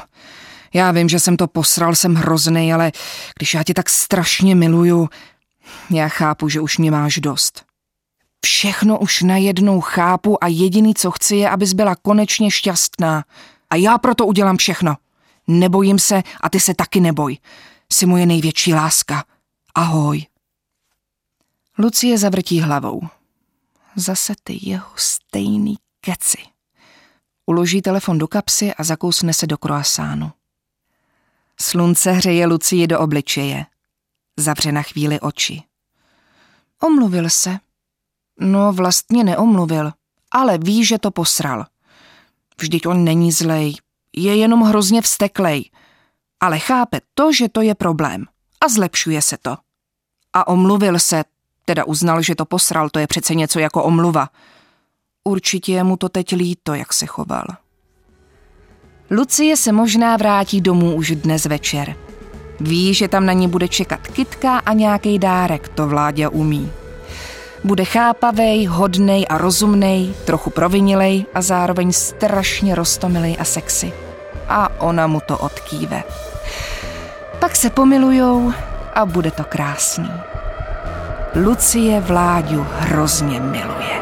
já 0.73 0.91
vím, 0.91 1.09
že 1.09 1.19
jsem 1.19 1.37
to 1.37 1.47
posral, 1.47 1.95
jsem 1.95 2.15
hrozný, 2.15 2.73
ale 2.73 2.91
když 3.39 3.53
já 3.53 3.63
tě 3.63 3.73
tak 3.73 3.89
strašně 3.89 4.55
miluju, 4.55 5.09
já 5.89 6.07
chápu, 6.07 6.49
že 6.49 6.61
už 6.61 6.77
mě 6.77 6.91
máš 6.91 7.17
dost. 7.17 7.65
Všechno 8.45 8.99
už 8.99 9.21
najednou 9.21 9.81
chápu 9.81 10.43
a 10.43 10.47
jediný, 10.47 10.93
co 10.95 11.11
chci, 11.11 11.35
je, 11.35 11.49
abys 11.49 11.73
byla 11.73 11.95
konečně 11.95 12.51
šťastná. 12.51 13.25
A 13.69 13.75
já 13.75 13.97
proto 13.97 14.25
udělám 14.25 14.57
všechno. 14.57 14.97
Nebojím 15.47 15.99
se 15.99 16.23
a 16.41 16.49
ty 16.49 16.59
se 16.59 16.73
taky 16.73 16.99
neboj. 16.99 17.37
Jsi 17.91 18.05
moje 18.05 18.25
největší 18.25 18.73
láska. 18.73 19.23
Ahoj. 19.75 20.25
Lucie 21.77 22.17
zavrtí 22.17 22.59
hlavou. 22.59 23.01
Zase 23.95 24.33
ty 24.43 24.59
jeho 24.61 24.91
stejný 24.95 25.75
keci. 26.01 26.37
Uloží 27.45 27.81
telefon 27.81 28.17
do 28.17 28.27
kapsy 28.27 28.73
a 28.73 28.83
zakousne 28.83 29.33
se 29.33 29.47
do 29.47 29.57
kroasánu. 29.57 30.31
Slunce 31.61 32.11
hřeje 32.11 32.45
Lucii 32.45 32.87
do 32.87 32.99
obličeje. 32.99 33.65
Zavře 34.37 34.71
na 34.71 34.81
chvíli 34.81 35.19
oči. 35.19 35.63
Omluvil 36.83 37.29
se. 37.29 37.59
No, 38.39 38.73
vlastně 38.73 39.23
neomluvil, 39.23 39.91
ale 40.31 40.57
ví, 40.57 40.85
že 40.85 40.99
to 40.99 41.11
posral. 41.11 41.65
Vždyť 42.61 42.85
on 42.87 43.03
není 43.03 43.31
zlej, 43.31 43.75
je 44.15 44.35
jenom 44.35 44.61
hrozně 44.61 45.01
vsteklej, 45.01 45.69
ale 46.39 46.59
chápe 46.59 47.01
to, 47.13 47.33
že 47.33 47.49
to 47.49 47.61
je 47.61 47.75
problém 47.75 48.25
a 48.61 48.67
zlepšuje 48.67 49.21
se 49.21 49.37
to. 49.41 49.57
A 50.33 50.47
omluvil 50.47 50.99
se, 50.99 51.23
teda 51.65 51.83
uznal, 51.85 52.21
že 52.21 52.35
to 52.35 52.45
posral, 52.45 52.89
to 52.89 52.99
je 52.99 53.07
přece 53.07 53.35
něco 53.35 53.59
jako 53.59 53.83
omluva. 53.83 54.29
Určitě 55.23 55.73
je 55.73 55.83
mu 55.83 55.97
to 55.97 56.09
teď 56.09 56.35
líto, 56.35 56.73
jak 56.73 56.93
se 56.93 57.05
choval. 57.05 57.45
Lucie 59.11 59.57
se 59.57 59.71
možná 59.71 60.17
vrátí 60.17 60.61
domů 60.61 60.95
už 60.95 61.11
dnes 61.11 61.45
večer. 61.45 61.95
Ví, 62.59 62.93
že 62.93 63.07
tam 63.07 63.25
na 63.25 63.33
ní 63.33 63.47
bude 63.47 63.67
čekat 63.67 64.07
kitka 64.07 64.57
a 64.57 64.73
nějaký 64.73 65.19
dárek, 65.19 65.67
to 65.67 65.87
vládě 65.87 66.27
umí. 66.27 66.71
Bude 67.63 67.85
chápavej, 67.85 68.65
hodnej 68.65 69.25
a 69.29 69.37
rozumnej, 69.37 70.13
trochu 70.25 70.49
provinilej 70.49 71.25
a 71.33 71.41
zároveň 71.41 71.91
strašně 71.93 72.75
rostomilej 72.75 73.37
a 73.39 73.43
sexy. 73.43 73.93
A 74.47 74.81
ona 74.81 75.07
mu 75.07 75.19
to 75.19 75.37
odkýve. 75.37 76.03
Pak 77.41 77.55
se 77.55 77.69
pomilujou 77.69 78.53
a 78.93 79.05
bude 79.05 79.31
to 79.31 79.43
krásný. 79.43 80.11
Lucie 81.45 81.99
Vláďu 82.01 82.67
hrozně 82.79 83.39
miluje. 83.39 84.01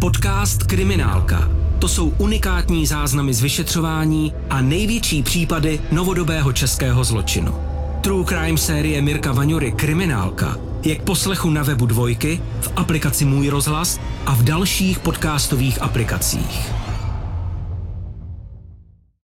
Podcast 0.00 0.62
Kriminálka. 0.62 1.59
To 1.80 1.88
jsou 1.88 2.12
unikátní 2.18 2.86
záznamy 2.86 3.34
z 3.34 3.42
vyšetřování 3.42 4.32
a 4.50 4.60
největší 4.60 5.22
případy 5.22 5.80
novodobého 5.92 6.52
českého 6.52 7.04
zločinu. 7.04 7.54
True 8.00 8.24
crime 8.24 8.58
série 8.58 9.02
Mirka 9.02 9.32
Vaňury 9.32 9.72
Kriminálka 9.72 10.56
je 10.84 10.96
k 10.96 11.02
poslechu 11.02 11.50
na 11.50 11.62
webu 11.62 11.86
Dvojky, 11.86 12.40
v 12.60 12.72
aplikaci 12.76 13.24
Můj 13.24 13.48
rozhlas 13.48 14.00
a 14.26 14.34
v 14.34 14.42
dalších 14.42 14.98
podcastových 14.98 15.82
aplikacích. 15.82 16.89